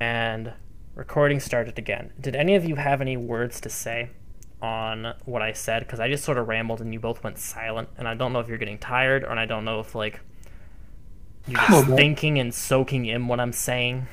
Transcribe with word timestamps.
And 0.00 0.52
recording 0.94 1.40
started 1.40 1.78
again. 1.78 2.12
Did 2.20 2.34
any 2.34 2.54
of 2.54 2.64
you 2.64 2.76
have 2.76 3.00
any 3.00 3.16
words 3.16 3.60
to 3.60 3.68
say 3.68 4.10
on 4.62 5.14
what 5.26 5.42
I 5.42 5.52
said? 5.52 5.80
Because 5.80 6.00
I 6.00 6.08
just 6.08 6.24
sort 6.24 6.38
of 6.38 6.48
rambled 6.48 6.80
and 6.80 6.92
you 6.92 6.98
both 7.00 7.22
went 7.22 7.38
silent. 7.38 7.88
And 7.98 8.08
I 8.08 8.14
don't 8.14 8.32
know 8.32 8.40
if 8.40 8.48
you're 8.48 8.58
getting 8.58 8.78
tired 8.78 9.24
or 9.24 9.30
I 9.32 9.44
don't 9.46 9.64
know 9.64 9.80
if, 9.80 9.94
like, 9.94 10.20
you're 11.46 11.56
just 11.58 11.68
Probably. 11.68 11.96
thinking 11.96 12.38
and 12.38 12.52
soaking 12.52 13.06
in 13.06 13.28
what 13.28 13.40
I'm 13.40 13.52
saying. 13.52 14.06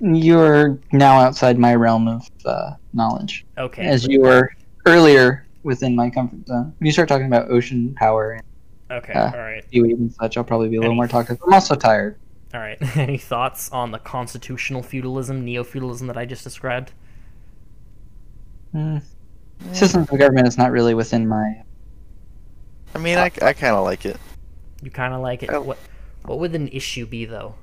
You're 0.00 0.78
now 0.92 1.18
outside 1.20 1.58
my 1.58 1.74
realm 1.74 2.06
of 2.08 2.28
uh, 2.44 2.72
knowledge, 2.92 3.46
Okay. 3.56 3.82
as 3.86 4.06
you 4.06 4.20
were 4.20 4.50
earlier 4.84 5.46
within 5.62 5.96
my 5.96 6.10
comfort 6.10 6.46
zone. 6.46 6.74
When 6.78 6.86
you 6.86 6.92
start 6.92 7.08
talking 7.08 7.26
about 7.26 7.50
ocean 7.50 7.94
power 7.96 8.32
and 8.32 8.42
Okay, 8.90 9.14
uh, 9.14 9.32
alright. 9.32 9.64
seaweed 9.70 9.98
and 9.98 10.12
such, 10.12 10.36
I'll 10.36 10.44
probably 10.44 10.68
be 10.68 10.76
a 10.76 10.80
little 10.80 10.92
Any- 10.92 10.96
more 10.96 11.08
talkative. 11.08 11.42
I'm 11.46 11.54
also 11.54 11.74
tired. 11.74 12.16
Alright. 12.54 12.78
any 12.96 13.18
thoughts 13.18 13.70
on 13.70 13.90
the 13.90 13.98
constitutional 13.98 14.82
feudalism, 14.82 15.44
neo 15.44 15.64
feudalism 15.64 16.06
that 16.06 16.16
I 16.16 16.24
just 16.24 16.44
described? 16.44 16.92
Mm. 18.74 19.02
Systems 19.72 20.10
of 20.10 20.18
government 20.18 20.46
is 20.46 20.58
not 20.58 20.70
really 20.70 20.94
within 20.94 21.26
my. 21.26 21.62
I 22.94 22.98
mean, 22.98 23.18
I, 23.18 23.30
I 23.42 23.52
kind 23.52 23.74
of 23.74 23.84
like 23.84 24.04
it. 24.04 24.18
You 24.82 24.90
kind 24.90 25.14
of 25.14 25.20
like 25.20 25.42
it. 25.42 25.50
Oh. 25.50 25.60
What, 25.60 25.78
what 26.24 26.38
would 26.38 26.54
an 26.54 26.68
issue 26.68 27.06
be, 27.06 27.24
though? 27.24 27.54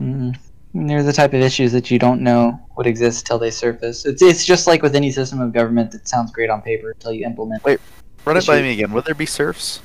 Mm. 0.00 0.36
They're 0.72 1.02
the 1.02 1.12
type 1.12 1.34
of 1.34 1.40
issues 1.40 1.72
that 1.72 1.90
you 1.90 1.98
don't 1.98 2.22
know 2.22 2.58
would 2.76 2.86
exist 2.86 3.26
till 3.26 3.38
they 3.38 3.50
surface. 3.50 4.06
It's, 4.06 4.22
it's 4.22 4.44
just 4.44 4.66
like 4.66 4.82
with 4.82 4.94
any 4.94 5.10
system 5.10 5.40
of 5.40 5.52
government 5.52 5.90
that 5.92 6.08
sounds 6.08 6.30
great 6.32 6.48
on 6.48 6.62
paper 6.62 6.92
until 6.92 7.12
you 7.12 7.26
implement. 7.26 7.64
Wait. 7.64 7.80
Run 8.24 8.36
it 8.36 8.46
by 8.46 8.62
me 8.62 8.72
again. 8.72 8.92
Would 8.92 9.04
there 9.04 9.14
be 9.14 9.26
serfs? 9.26 9.80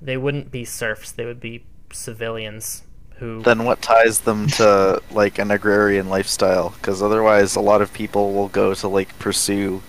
They 0.00 0.16
wouldn't 0.16 0.50
be 0.50 0.64
serfs, 0.64 1.12
they 1.12 1.24
would 1.24 1.40
be 1.40 1.64
civilians 1.94 2.82
who. 3.16 3.42
Then 3.42 3.64
what 3.64 3.80
ties 3.82 4.20
them 4.20 4.46
to 4.48 5.02
like 5.10 5.38
an 5.38 5.50
agrarian 5.50 6.08
lifestyle? 6.08 6.70
Because 6.70 7.02
otherwise, 7.02 7.56
a 7.56 7.60
lot 7.60 7.82
of 7.82 7.92
people 7.92 8.32
will 8.32 8.48
go 8.48 8.74
to 8.74 8.88
like 8.88 9.16
pursue, 9.18 9.82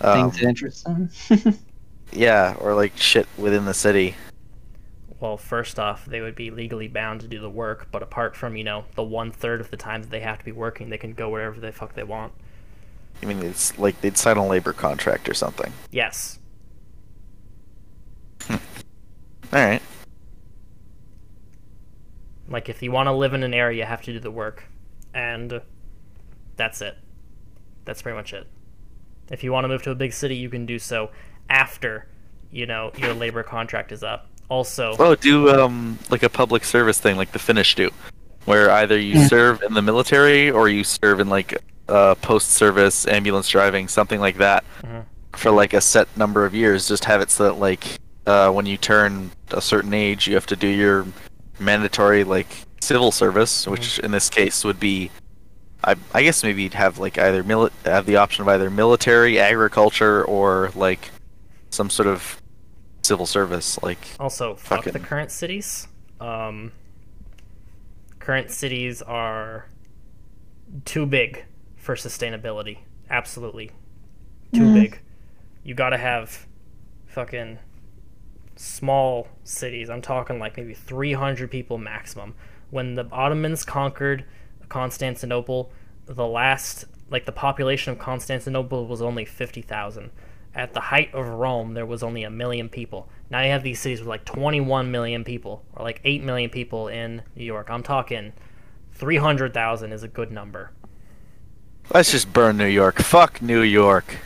um, 0.00 0.30
Things 0.30 0.40
that 0.40 0.48
interest 0.48 0.84
them. 0.84 1.10
yeah, 2.12 2.54
or 2.60 2.74
like 2.74 2.96
shit 2.96 3.26
within 3.36 3.64
the 3.64 3.74
city. 3.74 4.14
Well, 5.18 5.38
first 5.38 5.78
off, 5.78 6.04
they 6.04 6.20
would 6.20 6.34
be 6.34 6.50
legally 6.50 6.88
bound 6.88 7.22
to 7.22 7.28
do 7.28 7.40
the 7.40 7.48
work, 7.48 7.88
but 7.90 8.02
apart 8.02 8.36
from, 8.36 8.54
you 8.54 8.64
know, 8.64 8.84
the 8.96 9.02
one 9.02 9.32
third 9.32 9.62
of 9.62 9.70
the 9.70 9.76
time 9.76 10.02
that 10.02 10.10
they 10.10 10.20
have 10.20 10.38
to 10.38 10.44
be 10.44 10.52
working, 10.52 10.90
they 10.90 10.98
can 10.98 11.14
go 11.14 11.30
wherever 11.30 11.58
the 11.58 11.72
fuck 11.72 11.94
they 11.94 12.02
want. 12.02 12.32
I 13.22 13.26
mean, 13.26 13.42
it's 13.42 13.78
like 13.78 13.98
they'd 14.02 14.18
sign 14.18 14.36
a 14.36 14.46
labor 14.46 14.74
contract 14.74 15.26
or 15.28 15.34
something. 15.34 15.72
Yes. 15.90 16.38
All 18.50 18.58
right. 19.52 19.80
Like, 22.48 22.68
if 22.68 22.82
you 22.82 22.90
want 22.92 23.06
to 23.08 23.12
live 23.12 23.34
in 23.34 23.42
an 23.42 23.54
area, 23.54 23.78
you 23.82 23.84
have 23.88 24.02
to 24.02 24.12
do 24.12 24.20
the 24.20 24.30
work. 24.30 24.64
And 25.14 25.60
that's 26.56 26.80
it. 26.80 26.96
That's 27.84 28.02
pretty 28.02 28.16
much 28.16 28.32
it. 28.32 28.46
If 29.30 29.42
you 29.42 29.52
want 29.52 29.64
to 29.64 29.68
move 29.68 29.82
to 29.82 29.90
a 29.90 29.94
big 29.94 30.12
city, 30.12 30.36
you 30.36 30.48
can 30.48 30.66
do 30.66 30.78
so 30.78 31.10
after, 31.50 32.06
you 32.50 32.66
know, 32.66 32.92
your 32.96 33.14
labor 33.14 33.42
contract 33.42 33.90
is 33.92 34.02
up. 34.02 34.28
Also, 34.48 34.94
Oh, 35.00 35.14
do 35.16 35.50
um 35.50 35.98
like 36.10 36.22
a 36.22 36.28
public 36.28 36.62
service 36.64 37.00
thing 37.00 37.16
like 37.16 37.32
the 37.32 37.38
Finnish 37.40 37.74
do, 37.74 37.90
where 38.44 38.70
either 38.70 38.96
you 38.96 39.14
Yeah. 39.18 39.26
serve 39.26 39.62
in 39.62 39.74
the 39.74 39.82
military 39.82 40.50
or 40.52 40.68
you 40.68 40.84
serve 40.84 41.18
in 41.18 41.28
like 41.28 41.60
uh, 41.88 42.14
post-service 42.16 43.06
ambulance 43.08 43.48
driving, 43.48 43.86
something 43.88 44.20
like 44.20 44.36
that, 44.38 44.64
Mhm. 44.84 45.04
for 45.34 45.50
like 45.50 45.72
a 45.72 45.80
set 45.80 46.08
number 46.16 46.44
of 46.44 46.54
years. 46.54 46.86
Just 46.88 47.04
have 47.06 47.20
it 47.20 47.30
so 47.30 47.44
that 47.44 47.54
like 47.58 47.84
uh, 48.26 48.50
when 48.50 48.66
you 48.66 48.76
turn 48.76 49.30
a 49.52 49.60
certain 49.60 49.94
age, 49.94 50.26
you 50.28 50.34
have 50.34 50.46
to 50.46 50.56
do 50.56 50.66
your 50.68 51.06
mandatory 51.58 52.24
like 52.24 52.46
civil 52.80 53.10
service, 53.12 53.66
which 53.66 53.98
in 53.98 54.10
this 54.10 54.30
case 54.30 54.64
would 54.64 54.80
be. 54.80 55.10
I, 55.84 55.94
I 56.14 56.22
guess 56.22 56.42
maybe 56.42 56.62
you'd 56.64 56.74
have 56.74 56.98
like 56.98 57.16
either 57.18 57.44
mili- 57.44 57.70
have 57.84 58.06
the 58.06 58.16
option 58.16 58.42
of 58.42 58.48
either 58.48 58.70
military, 58.70 59.38
agriculture, 59.38 60.24
or 60.24 60.70
like 60.74 61.10
some 61.70 61.90
sort 61.90 62.08
of 62.08 62.40
civil 63.02 63.26
service. 63.26 63.78
Like 63.82 63.98
Also, 64.18 64.54
fuck 64.56 64.84
the 64.84 64.98
current 64.98 65.30
cities. 65.30 65.86
Um, 66.20 66.72
current 68.18 68.50
cities 68.50 69.02
are 69.02 69.66
too 70.84 71.06
big 71.06 71.44
for 71.76 71.94
sustainability. 71.94 72.78
Absolutely. 73.10 73.70
Too 74.52 74.62
Mhm. 74.62 74.74
big. 74.74 75.00
You 75.62 75.74
gotta 75.74 75.98
have 75.98 76.46
fucking 77.06 77.58
small 78.56 79.28
cities. 79.44 79.88
I'm 79.90 80.02
talking 80.02 80.38
like 80.38 80.56
maybe 80.56 80.74
300 80.74 81.50
people 81.50 81.78
maximum. 81.78 82.34
When 82.70 82.94
the 82.94 83.06
Ottomans 83.12 83.64
conquered 83.64 84.24
Constantinople, 84.68 85.70
the 86.06 86.26
last, 86.26 86.86
like 87.10 87.26
the 87.26 87.32
population 87.32 87.92
of 87.92 87.98
Constantinople 87.98 88.86
was 88.86 89.02
only 89.02 89.24
50,000. 89.24 90.10
At 90.54 90.72
the 90.72 90.80
height 90.80 91.14
of 91.14 91.26
Rome, 91.26 91.74
there 91.74 91.84
was 91.84 92.02
only 92.02 92.24
a 92.24 92.30
million 92.30 92.68
people. 92.68 93.08
Now 93.30 93.42
you 93.42 93.50
have 93.50 93.62
these 93.62 93.78
cities 93.78 94.00
with 94.00 94.08
like 94.08 94.24
21 94.24 94.90
million 94.90 95.22
people, 95.22 95.62
or 95.74 95.84
like 95.84 96.00
8 96.02 96.24
million 96.24 96.48
people 96.48 96.88
in 96.88 97.22
New 97.34 97.44
York. 97.44 97.68
I'm 97.70 97.82
talking 97.82 98.32
300,000 98.94 99.92
is 99.92 100.02
a 100.02 100.08
good 100.08 100.32
number. 100.32 100.72
Let's 101.92 102.10
just 102.10 102.32
burn 102.32 102.56
New 102.56 102.66
York. 102.66 103.00
Fuck 103.00 103.42
New 103.42 103.60
York. 103.60 104.16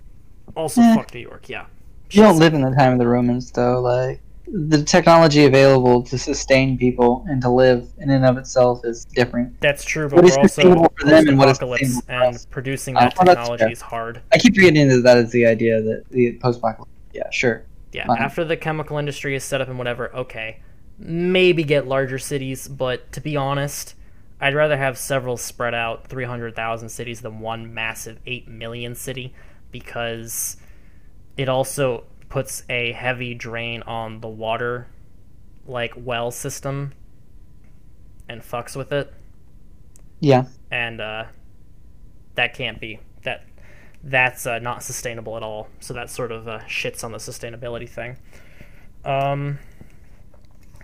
Also, 0.55 0.81
fuck 0.81 1.13
New 1.13 1.21
York, 1.21 1.49
yeah. 1.49 1.67
You 2.11 2.23
don't 2.23 2.39
live 2.39 2.55
in 2.55 2.63
the 2.63 2.71
time 2.73 2.93
of 2.93 2.99
the 2.99 3.07
Romans, 3.07 3.51
though. 3.51 3.81
Like 3.81 4.21
the 4.47 4.83
technology 4.83 5.45
available 5.45 6.03
to 6.03 6.19
sustain 6.19 6.77
people 6.77 7.25
and 7.29 7.41
to 7.43 7.49
live 7.51 7.89
in 7.99 8.11
and 8.11 8.25
of 8.25 8.37
itself 8.37 8.85
is 8.85 9.05
different. 9.05 9.61
That's 9.61 9.85
true, 9.85 10.09
but 10.09 10.17
What 10.17 10.25
is 10.25 10.37
we're 10.37 10.43
also 10.43 10.89
for 10.99 11.07
them 11.07 11.29
and 11.29 11.39
what 11.39 11.49
is 11.49 11.59
post-apocalypse, 11.59 11.81
sustainable 11.95 12.03
for 12.07 12.13
us? 12.37 12.43
and 12.45 12.51
producing 12.51 12.97
Uh, 12.97 13.01
that 13.01 13.15
well, 13.17 13.27
technology 13.37 13.73
is 13.73 13.81
hard. 13.81 14.23
I 14.33 14.39
keep 14.39 14.55
getting 14.55 14.77
into 14.77 15.01
that 15.03 15.19
as 15.19 15.31
the 15.31 15.47
idea 15.47 15.81
that 15.81 16.05
the 16.11 16.33
post-apocalypse. 16.43 16.91
Yeah, 17.13 17.31
sure. 17.31 17.63
Yeah, 17.93 18.07
after 18.19 18.45
the 18.45 18.57
chemical 18.57 18.99
industry 18.99 19.35
is 19.35 19.43
set 19.45 19.61
up 19.61 19.69
and 19.69 19.77
whatever, 19.79 20.15
okay, 20.15 20.61
maybe 20.99 21.65
get 21.65 21.87
larger 21.89 22.19
cities, 22.19 22.69
but 22.69 23.11
to 23.13 23.21
be 23.21 23.37
honest, 23.37 23.95
I'd 24.41 24.55
rather 24.55 24.77
have 24.77 24.97
several 24.97 25.37
spread 25.37 25.75
out 25.75 26.07
300,000 26.07 26.89
cities 26.89 27.21
than 27.21 27.41
one 27.41 27.73
massive 27.75 28.19
8 28.27 28.49
million 28.49 28.95
city 28.95 29.35
because 29.73 30.57
it 31.41 31.49
also 31.49 32.05
puts 32.29 32.65
a 32.69 32.93
heavy 32.93 33.33
drain 33.35 33.81
on 33.83 34.21
the 34.21 34.29
water 34.29 34.87
like 35.67 35.95
well 35.97 36.31
system 36.31 36.93
and 38.29 38.43
fucks 38.43 38.77
with 38.77 38.93
it 38.93 39.11
Yeah. 40.21 40.45
and 40.71 41.01
uh, 41.01 41.25
that 42.35 42.53
can't 42.53 42.79
be 42.79 43.01
that 43.23 43.45
that's 44.05 44.45
uh, 44.47 44.59
not 44.59 44.83
sustainable 44.83 45.37
at 45.39 45.43
all. 45.43 45.69
So 45.81 45.95
that 45.95 46.11
sort 46.11 46.31
of 46.31 46.47
uh, 46.47 46.61
shits 46.61 47.05
on 47.05 47.13
the 47.13 47.19
sustainability 47.19 47.89
thing. 47.89 48.17
Um, 49.05 49.59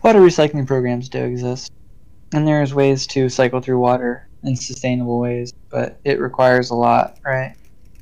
Water 0.02 0.20
recycling 0.20 0.66
programs 0.66 1.08
do 1.08 1.22
exist, 1.24 1.70
and 2.32 2.46
there's 2.46 2.72
ways 2.74 3.06
to 3.08 3.28
cycle 3.28 3.60
through 3.60 3.78
water 3.78 4.26
in 4.42 4.56
sustainable 4.56 5.18
ways, 5.18 5.52
but 5.70 5.98
it 6.04 6.18
requires 6.18 6.70
a 6.70 6.74
lot, 6.74 7.18
right? 7.24 7.54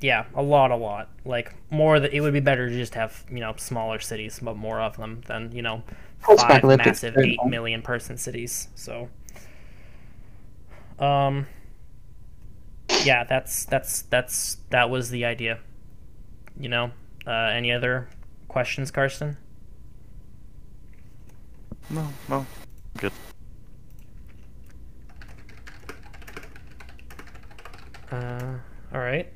Yeah, 0.04 0.26
a 0.34 0.42
lot, 0.42 0.70
a 0.70 0.76
lot. 0.76 1.08
Like 1.24 1.54
more 1.70 1.98
that 1.98 2.12
it 2.12 2.20
would 2.20 2.34
be 2.34 2.40
better 2.40 2.68
to 2.68 2.76
just 2.76 2.92
have 2.92 3.24
you 3.30 3.40
know 3.40 3.54
smaller 3.56 3.98
cities, 3.98 4.38
but 4.42 4.54
more 4.54 4.78
of 4.78 4.98
them 4.98 5.22
than 5.28 5.50
you 5.52 5.62
know 5.62 5.82
five 6.18 6.62
massive 6.62 7.14
very 7.14 7.32
eight 7.32 7.38
fun. 7.38 7.48
million 7.48 7.80
person 7.80 8.18
cities. 8.18 8.68
So, 8.74 9.08
um, 10.98 11.46
yeah, 13.02 13.24
that's 13.24 13.64
that's 13.64 14.02
that's 14.02 14.58
that 14.68 14.90
was 14.90 15.08
the 15.08 15.24
idea. 15.24 15.58
You 16.60 16.68
know, 16.68 16.90
uh, 17.26 17.30
any 17.30 17.72
other 17.72 18.10
questions, 18.48 18.90
Karsten? 18.90 19.38
No, 21.88 22.06
no. 22.28 22.44
Good. 22.98 23.12
Uh, 28.12 28.58
all 28.92 29.00
right. 29.00 29.32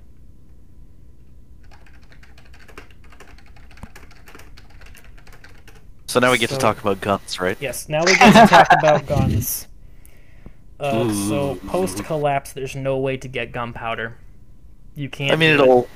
So 6.09 6.19
now 6.21 6.33
we 6.33 6.39
get 6.39 6.51
So- 6.51 6.57
to 6.57 6.61
talk 6.61 6.81
about 6.81 7.01
guns, 7.01 7.39
right? 7.39 7.57
Yes. 7.61 7.89
Now 7.89 8.03
we 8.05 8.17
get 8.17 8.33
to 8.33 8.47
talk 8.49 8.67
about 8.79 9.07
guns. 9.07 9.69
Uh, 10.81 11.13
so 11.29 11.57
post 11.67 12.03
collapse, 12.05 12.53
there's 12.53 12.75
no 12.75 12.97
way 12.99 13.17
to 13.17 13.29
get 13.29 13.53
gunpowder. 13.53 14.17
You 14.95 15.09
can't. 15.09 15.33
I 15.33 15.37
mean, 15.37 15.57
do 15.57 15.63
it. 15.63 15.65
it'll. 15.65 15.89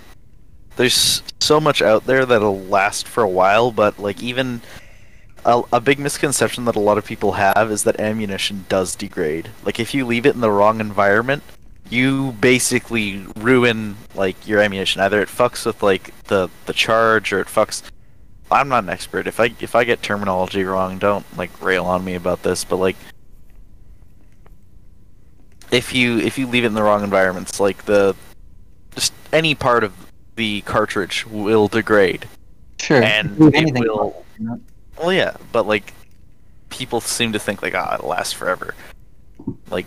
There's 0.77 1.23
so 1.41 1.61
much 1.61 1.83
out 1.83 2.07
there 2.07 2.25
that'll 2.27 2.61
last 2.61 3.07
for 3.09 3.23
a 3.23 3.29
while, 3.29 3.71
but 3.73 3.99
like 3.99 4.23
even 4.23 4.61
a, 5.45 5.63
a 5.73 5.81
big 5.81 5.99
misconception 5.99 6.65
that 6.67 6.77
a 6.77 6.81
lot 6.81 6.99
of 6.99 7.05
people 7.05 7.33
have 7.33 7.71
is 7.71 7.85
that 7.85 8.01
ammunition 8.01 8.65
does 8.69 8.95
degrade. 8.97 9.51
Like 9.65 9.79
if 9.81 9.93
you 9.95 10.07
leave 10.07 10.25
it 10.27 10.35
in 10.35 10.41
the 10.41 10.51
wrong 10.51 10.81
environment, 10.81 11.43
you 11.91 12.33
basically 12.41 13.25
ruin 13.37 13.97
like 14.15 14.49
your 14.49 14.61
ammunition. 14.61 15.01
Either 15.01 15.21
it 15.21 15.29
fucks 15.29 15.65
with 15.67 15.83
like 15.83 16.13
the 16.25 16.49
the 16.67 16.73
charge, 16.73 17.33
or 17.33 17.41
it 17.41 17.49
fucks. 17.49 17.83
I'm 18.53 18.69
not 18.69 18.85
an 18.85 18.91
expert. 18.91 19.27
If 19.27 19.41
I 19.41 19.55
if 19.61 19.75
I 19.75 19.85
get 19.85 20.03
terminology 20.03 20.65
wrong, 20.65 20.99
don't 20.99 21.25
like 21.37 21.63
rail 21.63 21.85
on 21.87 22.05
me 22.05 22.15
about 22.15 22.43
this. 22.43 22.65
But 22.65 22.77
like, 22.77 22.97
if 25.71 25.95
you 25.95 26.19
if 26.19 26.39
you 26.39 26.47
leave 26.47 26.65
it 26.65 26.69
in 26.69 26.75
the 26.75 26.83
wrong 26.83 27.03
environments, 27.03 27.59
like 27.61 27.85
the 27.85 28.15
just 28.95 29.13
any 29.33 29.55
part 29.55 29.85
of 29.85 29.93
the 30.37 30.61
cartridge 30.63 31.27
will 31.27 31.69
degrade, 31.69 32.27
Sure. 32.81 33.03
and 33.03 33.37
it 33.55 33.75
will. 33.79 34.25
Well, 34.99 35.13
yeah, 35.13 35.37
but 35.53 35.67
like 35.67 35.95
people 36.69 37.01
seem 37.01 37.33
to 37.33 37.39
think 37.39 37.63
like 37.63 37.75
ah, 37.75 37.95
it'll 37.95 38.09
last 38.09 38.35
forever. 38.37 38.75
Like 39.71 39.87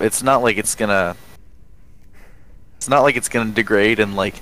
it's 0.00 0.22
not 0.22 0.42
like 0.42 0.58
it's 0.58 0.74
gonna. 0.74 1.16
It's 2.76 2.88
not 2.88 3.02
like 3.02 3.16
it's 3.16 3.28
gonna 3.28 3.52
degrade 3.52 4.00
in 4.00 4.16
like 4.16 4.34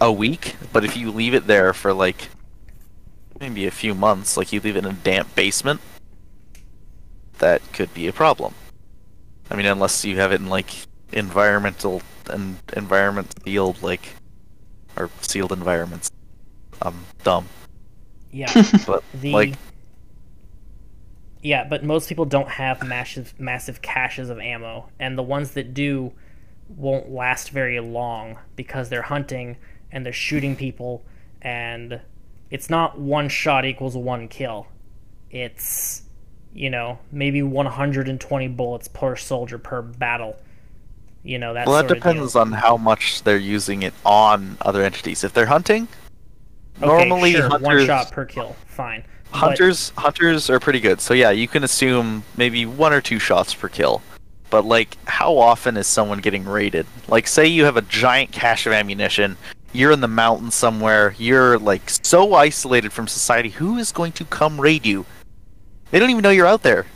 a 0.00 0.12
week, 0.12 0.56
but 0.72 0.84
if 0.84 0.96
you 0.96 1.10
leave 1.10 1.34
it 1.34 1.46
there 1.46 1.72
for 1.72 1.92
like 1.92 2.28
maybe 3.40 3.66
a 3.66 3.70
few 3.70 3.94
months, 3.94 4.36
like 4.36 4.52
you 4.52 4.60
leave 4.60 4.76
it 4.76 4.84
in 4.84 4.90
a 4.90 4.94
damp 4.94 5.34
basement, 5.34 5.80
that 7.38 7.62
could 7.72 7.92
be 7.94 8.06
a 8.06 8.12
problem. 8.12 8.54
I 9.50 9.56
mean, 9.56 9.66
unless 9.66 10.04
you 10.04 10.16
have 10.18 10.32
it 10.32 10.40
in 10.40 10.48
like 10.48 10.70
environmental 11.12 12.02
and 12.28 12.58
environment 12.76 13.32
sealed 13.44 13.82
like 13.82 14.16
or 14.96 15.10
sealed 15.20 15.52
environments. 15.52 16.10
I'm 16.82 17.06
dumb, 17.24 17.48
Yeah. 18.30 18.52
but 18.86 19.04
The 19.14 19.32
like 19.32 19.54
yeah, 21.42 21.64
but 21.64 21.84
most 21.84 22.08
people 22.08 22.24
don't 22.24 22.48
have 22.48 22.82
massive 22.82 23.34
massive 23.38 23.80
caches 23.82 24.30
of 24.30 24.38
ammo, 24.40 24.90
and 24.98 25.16
the 25.16 25.22
ones 25.22 25.52
that 25.52 25.74
do 25.74 26.12
won't 26.68 27.10
last 27.10 27.50
very 27.50 27.78
long 27.80 28.38
because 28.56 28.88
they're 28.88 29.02
hunting 29.02 29.56
and 29.92 30.04
they're 30.04 30.12
shooting 30.12 30.56
people, 30.56 31.04
and 31.40 32.00
it's 32.50 32.70
not 32.70 32.98
one 32.98 33.28
shot 33.28 33.64
equals 33.64 33.96
one 33.96 34.28
kill. 34.28 34.66
It's 35.30 36.02
you 36.54 36.70
know 36.70 36.98
maybe 37.12 37.42
120 37.42 38.48
bullets 38.48 38.88
per 38.88 39.16
soldier 39.16 39.58
per 39.58 39.82
battle. 39.82 40.36
You 41.22 41.38
know 41.38 41.54
that. 41.54 41.66
well, 41.66 41.82
that 41.82 41.92
depends 41.92 42.36
on 42.36 42.52
how 42.52 42.76
much 42.76 43.22
they're 43.24 43.36
using 43.36 43.82
it 43.82 43.94
on 44.04 44.56
other 44.60 44.82
entities. 44.82 45.24
If 45.24 45.32
they're 45.32 45.46
hunting, 45.46 45.88
Okay, 46.82 47.08
normally 47.08 47.32
sure, 47.32 47.58
one 47.58 47.84
shot 47.86 48.12
per 48.12 48.24
kill, 48.24 48.54
fine. 48.66 49.02
But- 49.32 49.38
hunters 49.38 49.92
hunters 49.96 50.48
are 50.50 50.60
pretty 50.60 50.80
good. 50.80 51.00
So 51.00 51.14
yeah, 51.14 51.30
you 51.30 51.48
can 51.48 51.64
assume 51.64 52.22
maybe 52.36 52.64
one 52.64 52.92
or 52.92 53.00
two 53.00 53.18
shots 53.18 53.54
per 53.54 53.68
kill. 53.68 54.02
But 54.50 54.64
like, 54.64 54.96
how 55.06 55.36
often 55.36 55.76
is 55.76 55.86
someone 55.88 56.20
getting 56.20 56.44
raided? 56.44 56.86
Like, 57.08 57.26
say 57.26 57.46
you 57.46 57.64
have 57.64 57.76
a 57.76 57.82
giant 57.82 58.30
cache 58.30 58.66
of 58.66 58.72
ammunition. 58.72 59.36
You're 59.76 59.92
in 59.92 60.00
the 60.00 60.08
mountains 60.08 60.54
somewhere. 60.54 61.14
You're 61.18 61.58
like 61.58 61.88
so 61.90 62.34
isolated 62.34 62.92
from 62.92 63.06
society. 63.06 63.50
Who 63.50 63.76
is 63.78 63.92
going 63.92 64.12
to 64.12 64.24
come 64.24 64.60
raid 64.60 64.86
you? 64.86 65.04
They 65.90 65.98
don't 65.98 66.10
even 66.10 66.22
know 66.22 66.30
you're 66.30 66.46
out 66.46 66.62
there. 66.62 66.86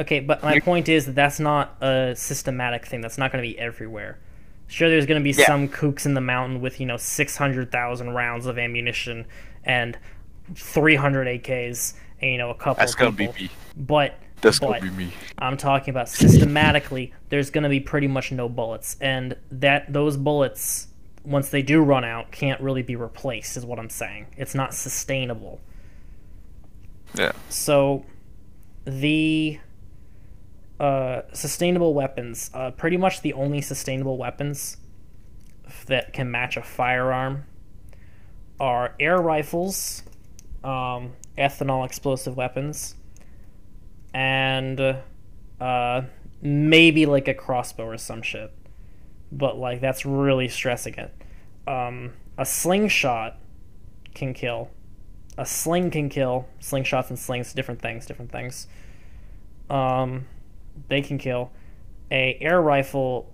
Okay, 0.00 0.18
but 0.20 0.42
my 0.42 0.58
point 0.58 0.88
is 0.88 1.06
that 1.06 1.14
that's 1.14 1.38
not 1.38 1.76
a 1.80 2.14
systematic 2.16 2.86
thing. 2.86 3.00
That's 3.00 3.18
not 3.18 3.30
going 3.30 3.44
to 3.44 3.48
be 3.48 3.56
everywhere. 3.58 4.18
Sure, 4.66 4.88
there's 4.88 5.06
going 5.06 5.20
to 5.20 5.24
be 5.24 5.30
Yeah. 5.38 5.46
some 5.46 5.68
kooks 5.68 6.04
in 6.06 6.14
the 6.14 6.20
mountain 6.20 6.60
with 6.60 6.80
you 6.80 6.86
know 6.86 6.96
600,000 6.96 8.10
rounds 8.10 8.46
of 8.46 8.58
ammunition 8.58 9.26
and 9.64 9.96
300 10.56 11.26
AKs 11.42 11.94
and 12.20 12.32
you 12.32 12.38
know 12.38 12.50
a 12.50 12.54
couple. 12.54 12.74
That's 12.80 12.92
of 12.94 12.98
gonna 12.98 13.12
be 13.12 13.28
me. 13.28 13.50
But 13.76 14.18
That's 14.40 14.58
but 14.58 14.80
gonna 14.80 14.90
be 14.90 15.04
me. 15.06 15.12
I'm 15.38 15.56
talking 15.56 15.90
about 15.90 16.08
systematically. 16.08 17.12
there's 17.28 17.50
going 17.50 17.62
to 17.64 17.68
be 17.70 17.80
pretty 17.80 18.08
much 18.08 18.32
no 18.32 18.48
bullets, 18.48 18.96
and 19.00 19.36
that 19.52 19.92
those 19.92 20.16
bullets, 20.16 20.88
once 21.24 21.48
they 21.48 21.62
do 21.62 21.82
run 21.82 22.04
out, 22.04 22.30
can't 22.30 22.60
really 22.60 22.82
be 22.82 22.96
replaced. 22.96 23.56
Is 23.56 23.64
what 23.64 23.78
I'm 23.78 23.90
saying. 23.90 24.26
It's 24.36 24.54
not 24.54 24.74
sustainable. 24.74 25.60
Yeah. 27.14 27.32
So, 27.48 28.04
the 28.84 29.58
uh, 30.78 31.22
sustainable 31.32 31.94
weapons, 31.94 32.50
uh, 32.54 32.72
pretty 32.72 32.96
much 32.96 33.22
the 33.22 33.32
only 33.32 33.60
sustainable 33.60 34.18
weapons 34.18 34.76
that 35.86 36.12
can 36.12 36.30
match 36.30 36.56
a 36.56 36.62
firearm, 36.62 37.44
are 38.60 38.94
air 39.00 39.18
rifles, 39.18 40.02
um, 40.62 41.12
ethanol 41.38 41.84
explosive 41.84 42.36
weapons, 42.36 42.96
and 44.12 44.98
uh, 45.60 46.02
maybe 46.42 47.06
like 47.06 47.28
a 47.28 47.34
crossbow 47.34 47.86
or 47.86 47.98
some 47.98 48.22
shit. 48.22 48.52
But 49.36 49.58
like 49.58 49.80
that's 49.80 50.06
really 50.06 50.48
stressing 50.48 50.94
it. 50.94 51.12
Um, 51.66 52.12
a 52.38 52.44
slingshot 52.44 53.38
can 54.14 54.34
kill 54.34 54.70
a 55.36 55.46
sling 55.46 55.90
can 55.90 56.08
kill. 56.08 56.46
Slingshots 56.60 57.08
and 57.08 57.18
slings, 57.18 57.52
different 57.52 57.80
things, 57.80 58.06
different 58.06 58.30
things. 58.30 58.66
Um, 59.68 60.26
they 60.88 61.02
can 61.02 61.18
kill. 61.18 61.50
A 62.10 62.38
air 62.40 62.60
rifle. 62.60 63.30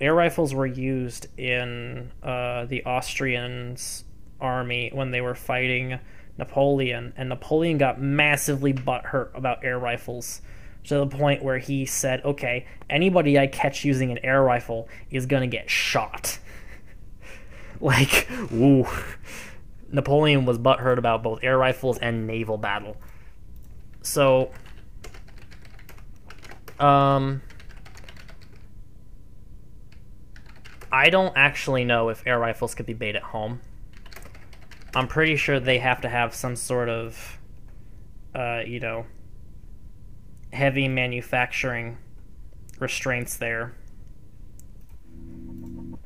Air 0.00 0.14
rifles 0.14 0.54
were 0.54 0.66
used 0.66 1.26
in 1.38 2.10
uh, 2.22 2.64
the 2.64 2.84
Austrians' 2.84 4.04
army 4.40 4.90
when 4.92 5.10
they 5.10 5.20
were 5.20 5.34
fighting 5.34 6.00
Napoleon, 6.38 7.12
and 7.16 7.28
Napoleon 7.28 7.78
got 7.78 8.00
massively 8.00 8.72
butthurt 8.72 9.36
about 9.36 9.64
air 9.64 9.78
rifles 9.78 10.40
to 10.84 10.96
the 10.96 11.06
point 11.06 11.42
where 11.42 11.58
he 11.58 11.86
said, 11.86 12.24
"Okay, 12.24 12.66
anybody 12.90 13.38
I 13.38 13.46
catch 13.46 13.84
using 13.84 14.10
an 14.10 14.18
air 14.18 14.42
rifle 14.42 14.88
is 15.10 15.26
gonna 15.26 15.46
get 15.46 15.70
shot." 15.70 16.38
like, 17.80 18.28
ooh. 18.52 18.86
Napoleon 19.92 20.46
was 20.46 20.58
butthurt 20.58 20.96
about 20.96 21.22
both 21.22 21.40
air 21.42 21.58
rifles 21.58 21.98
and 21.98 22.26
naval 22.26 22.56
battle. 22.56 22.96
So, 24.00 24.50
um, 26.80 27.42
I 30.90 31.10
don't 31.10 31.32
actually 31.36 31.84
know 31.84 32.08
if 32.08 32.22
air 32.26 32.38
rifles 32.38 32.74
could 32.74 32.86
be 32.86 32.94
made 32.94 33.16
at 33.16 33.22
home. 33.22 33.60
I'm 34.94 35.08
pretty 35.08 35.36
sure 35.36 35.60
they 35.60 35.78
have 35.78 36.00
to 36.02 36.08
have 36.08 36.34
some 36.34 36.56
sort 36.56 36.88
of, 36.88 37.38
uh, 38.34 38.62
you 38.66 38.80
know, 38.80 39.06
heavy 40.52 40.88
manufacturing 40.88 41.98
restraints 42.78 43.36
there. 43.36 43.74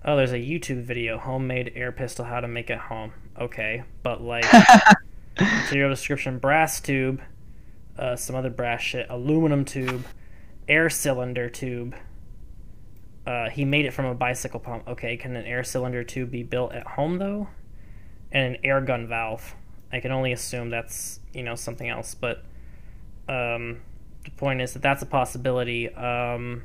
Oh, 0.04 0.16
there's 0.16 0.32
a 0.32 0.36
YouTube 0.36 0.82
video, 0.82 1.18
homemade 1.18 1.72
air 1.74 1.90
pistol, 1.90 2.24
how 2.24 2.40
to 2.40 2.46
make 2.46 2.70
at 2.70 2.78
home. 2.78 3.12
Okay, 3.38 3.82
but 4.02 4.22
like, 4.22 4.44
material 5.40 5.90
description: 5.90 6.38
brass 6.38 6.80
tube, 6.80 7.20
uh, 7.98 8.14
some 8.14 8.36
other 8.36 8.50
brass 8.50 8.82
shit, 8.82 9.06
aluminum 9.10 9.64
tube, 9.64 10.04
air 10.68 10.88
cylinder 10.88 11.48
tube. 11.48 11.96
Uh, 13.26 13.50
he 13.50 13.64
made 13.64 13.84
it 13.84 13.92
from 13.92 14.04
a 14.04 14.14
bicycle 14.14 14.60
pump. 14.60 14.86
Okay, 14.86 15.16
can 15.16 15.34
an 15.34 15.44
air 15.44 15.64
cylinder 15.64 16.04
tube 16.04 16.30
be 16.30 16.44
built 16.44 16.72
at 16.72 16.86
home 16.86 17.18
though? 17.18 17.48
And 18.30 18.54
an 18.54 18.60
air 18.64 18.80
gun 18.80 19.08
valve. 19.08 19.56
I 19.92 19.98
can 19.98 20.12
only 20.12 20.32
assume 20.32 20.70
that's 20.70 21.18
you 21.32 21.42
know 21.42 21.56
something 21.56 21.88
else, 21.88 22.14
but 22.14 22.44
um, 23.28 23.80
the 24.26 24.30
point 24.32 24.60
is 24.60 24.72
that 24.74 24.82
that's 24.82 25.02
a 25.02 25.06
possibility. 25.06 25.88
Um, 25.94 26.62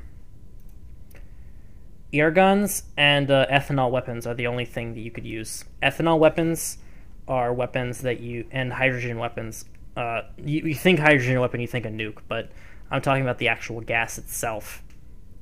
air 2.12 2.30
guns 2.30 2.82
and 2.96 3.30
uh, 3.30 3.46
ethanol 3.50 3.90
weapons 3.90 4.26
are 4.26 4.34
the 4.34 4.46
only 4.46 4.64
thing 4.64 4.94
that 4.94 5.00
you 5.00 5.10
could 5.10 5.24
use. 5.24 5.64
Ethanol 5.82 6.18
weapons 6.18 6.78
are 7.26 7.52
weapons 7.54 8.02
that 8.02 8.20
you 8.20 8.44
and 8.50 8.72
hydrogen 8.72 9.18
weapons. 9.18 9.64
Uh, 9.96 10.22
you, 10.38 10.60
you 10.62 10.74
think 10.74 10.98
hydrogen 10.98 11.40
weapon, 11.40 11.60
you 11.60 11.66
think 11.66 11.86
a 11.86 11.90
nuke, 11.90 12.18
but 12.28 12.50
I'm 12.90 13.00
talking 13.00 13.22
about 13.22 13.38
the 13.38 13.48
actual 13.48 13.80
gas 13.80 14.18
itself. 14.18 14.82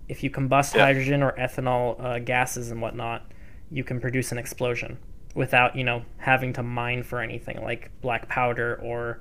If 0.09 0.23
you 0.23 0.31
combust 0.31 0.75
Yeah. 0.75 0.85
hydrogen 0.87 1.23
or 1.23 1.33
ethanol 1.33 2.01
uh, 2.03 2.19
gases 2.21 2.71
and 2.71 2.81
whatnot, 2.81 3.31
you 3.71 3.85
can 3.85 4.01
produce 4.01 4.33
an 4.33 4.39
explosion 4.39 4.99
without 5.35 5.77
you 5.77 5.85
know 5.85 6.03
having 6.19 6.53
to 6.53 6.63
mine 6.63 7.05
for 7.05 7.21
anything 7.21 7.63
like 7.63 7.89
black 8.01 8.29
powder 8.29 8.79
or 8.83 9.21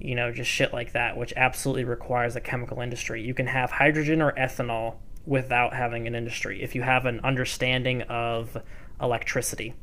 you 0.00 0.14
know 0.14 0.32
just 0.32 0.50
shit 0.50 0.72
like 0.72 0.92
that, 0.92 1.16
which 1.16 1.32
absolutely 1.36 1.84
requires 1.84 2.36
a 2.36 2.40
chemical 2.40 2.80
industry. 2.80 3.22
You 3.22 3.34
can 3.34 3.46
have 3.46 3.70
hydrogen 3.70 4.22
or 4.22 4.32
ethanol 4.32 4.96
without 5.26 5.74
having 5.74 6.06
an 6.06 6.14
industry 6.14 6.62
if 6.62 6.74
you 6.74 6.82
have 6.82 7.06
an 7.06 7.20
understanding 7.20 8.02
of 8.02 8.56
electricity, 9.00 9.74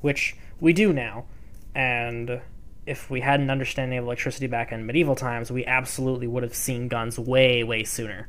which 0.00 0.36
we 0.60 0.72
do 0.72 0.92
now. 0.92 1.24
And 1.74 2.40
if 2.86 3.08
we 3.08 3.20
had 3.20 3.40
an 3.40 3.50
understanding 3.50 3.98
of 3.98 4.04
electricity 4.04 4.46
back 4.46 4.72
in 4.72 4.84
medieval 4.86 5.14
times, 5.14 5.50
we 5.50 5.64
absolutely 5.64 6.26
would 6.26 6.42
have 6.42 6.54
seen 6.54 6.88
guns 6.88 7.18
way, 7.18 7.64
way 7.64 7.84
sooner. 7.84 8.28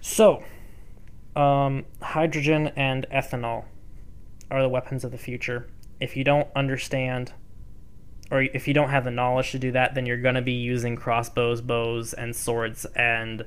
So, 0.00 0.42
um, 1.34 1.86
hydrogen 2.00 2.68
and 2.76 3.06
ethanol 3.12 3.64
are 4.50 4.62
the 4.62 4.68
weapons 4.68 5.04
of 5.04 5.12
the 5.12 5.18
future. 5.18 5.68
If 6.00 6.16
you 6.16 6.24
don't 6.24 6.48
understand, 6.54 7.32
or 8.32 8.42
if 8.42 8.66
you 8.66 8.72
don't 8.72 8.88
have 8.88 9.04
the 9.04 9.10
knowledge 9.10 9.52
to 9.52 9.58
do 9.58 9.72
that, 9.72 9.94
then 9.94 10.06
you're 10.06 10.16
going 10.16 10.36
to 10.36 10.42
be 10.42 10.54
using 10.54 10.96
crossbows, 10.96 11.60
bows, 11.60 12.14
and 12.14 12.34
swords 12.34 12.86
and 12.96 13.44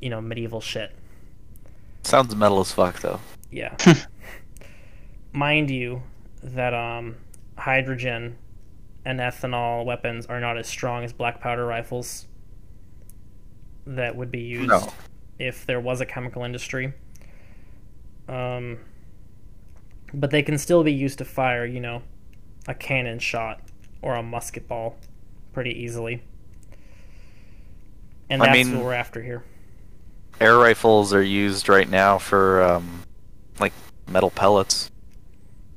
you 0.00 0.08
know, 0.08 0.20
medieval 0.20 0.60
shit. 0.60 0.94
Sounds 2.04 2.34
metal 2.36 2.60
as 2.60 2.70
fuck 2.70 3.00
though. 3.00 3.20
Yeah. 3.50 3.76
Mind 5.32 5.70
you, 5.70 6.02
that 6.42 6.72
um, 6.72 7.16
hydrogen 7.58 8.38
and 9.04 9.18
ethanol 9.18 9.84
weapons 9.84 10.26
are 10.26 10.40
not 10.40 10.56
as 10.56 10.68
strong 10.68 11.02
as 11.02 11.12
black 11.12 11.40
powder 11.40 11.66
rifles 11.66 12.26
that 13.86 14.14
would 14.14 14.30
be 14.30 14.40
used 14.40 14.68
No. 14.68 14.92
if 15.40 15.66
there 15.66 15.80
was 15.80 16.00
a 16.00 16.06
chemical 16.06 16.44
industry. 16.44 16.92
Um, 18.28 18.78
but 20.14 20.30
they 20.30 20.42
can 20.44 20.58
still 20.58 20.84
be 20.84 20.92
used 20.92 21.18
to 21.18 21.24
fire, 21.24 21.66
you 21.66 21.80
know, 21.80 22.02
a 22.68 22.74
cannon 22.74 23.18
shot 23.18 23.60
or 24.02 24.14
a 24.16 24.22
musket 24.22 24.68
ball 24.68 24.96
pretty 25.52 25.70
easily. 25.70 26.22
And 28.28 28.42
I 28.42 28.46
that's 28.46 28.56
mean- 28.68 28.76
what 28.76 28.84
we're 28.84 28.92
after 28.94 29.22
here. 29.22 29.44
Air 30.40 30.56
rifles 30.58 31.12
are 31.14 31.22
used 31.22 31.68
right 31.68 31.88
now 31.88 32.18
for 32.18 32.62
um, 32.62 33.02
like 33.60 33.72
metal 34.08 34.30
pellets. 34.30 34.90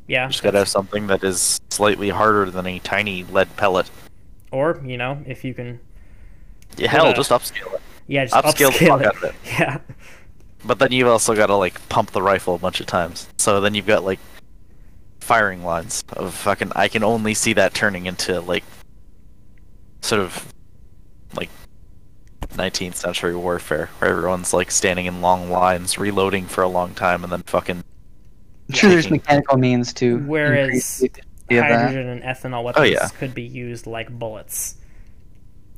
Yeah. 0.07 0.25
You 0.25 0.31
just 0.31 0.43
gotta 0.43 0.57
have 0.59 0.67
something 0.69 1.07
that 1.07 1.23
is 1.23 1.59
slightly 1.69 2.09
harder 2.09 2.49
than 2.49 2.65
a 2.65 2.79
tiny 2.79 3.23
lead 3.25 3.53
pellet. 3.57 3.89
Or, 4.51 4.81
you 4.83 4.97
know, 4.97 5.21
if 5.27 5.43
you 5.43 5.53
can 5.53 5.79
Yeah, 6.77 6.89
hell, 6.89 7.13
just 7.13 7.29
upscale 7.31 7.73
it. 7.75 7.81
yeah, 8.07 8.25
just 8.25 8.33
Upscale 8.43 8.71
the 8.79 8.85
fuck 8.85 9.01
it. 9.01 9.07
out 9.07 9.17
of 9.17 9.23
it. 9.23 9.35
Yeah. 9.45 9.79
But 10.63 10.79
then 10.79 10.91
you've 10.91 11.09
also 11.09 11.35
got 11.35 11.47
to 11.47 11.55
like 11.55 11.87
pump 11.89 12.11
the 12.11 12.21
rifle 12.21 12.55
a 12.55 12.59
bunch 12.59 12.79
of 12.79 12.87
times. 12.87 13.27
So 13.37 13.59
then 13.61 13.75
you've 13.75 13.85
got 13.85 14.03
like 14.03 14.19
firing 15.25 15.63
lines 15.63 16.03
of 16.13 16.33
fucking. 16.33 16.71
I 16.75 16.87
can 16.87 17.03
only 17.03 17.33
see 17.33 17.53
that 17.53 17.73
turning 17.73 18.05
into 18.05 18.39
like 18.41 18.63
sort 20.01 20.21
of 20.21 20.53
like 21.35 21.49
19th 22.53 22.95
century 22.95 23.35
warfare, 23.35 23.89
where 23.99 24.11
everyone's 24.11 24.53
like 24.53 24.71
standing 24.71 25.07
in 25.07 25.21
long 25.21 25.49
lines, 25.49 25.97
reloading 25.97 26.45
for 26.45 26.61
a 26.63 26.67
long 26.67 26.93
time, 26.93 27.23
and 27.23 27.33
then 27.33 27.41
fucking. 27.43 27.83
I'm 28.69 28.75
sure 28.75 28.89
there's 28.89 29.09
mechanical 29.09 29.57
means 29.57 29.93
to 29.93 30.19
Whereas 30.19 30.67
increase 30.69 30.99
the 30.99 31.05
efficiency 31.05 31.57
of 31.57 31.63
that. 31.63 31.71
hydrogen 31.87 32.07
and 32.09 32.23
ethanol 32.23 32.63
weapons 32.63 32.81
Oh, 32.81 32.83
yeah. 32.89 33.07
could 33.09 33.33
be 33.35 33.43
used 33.43 33.85
like 33.87 34.09
bullets 34.09 34.77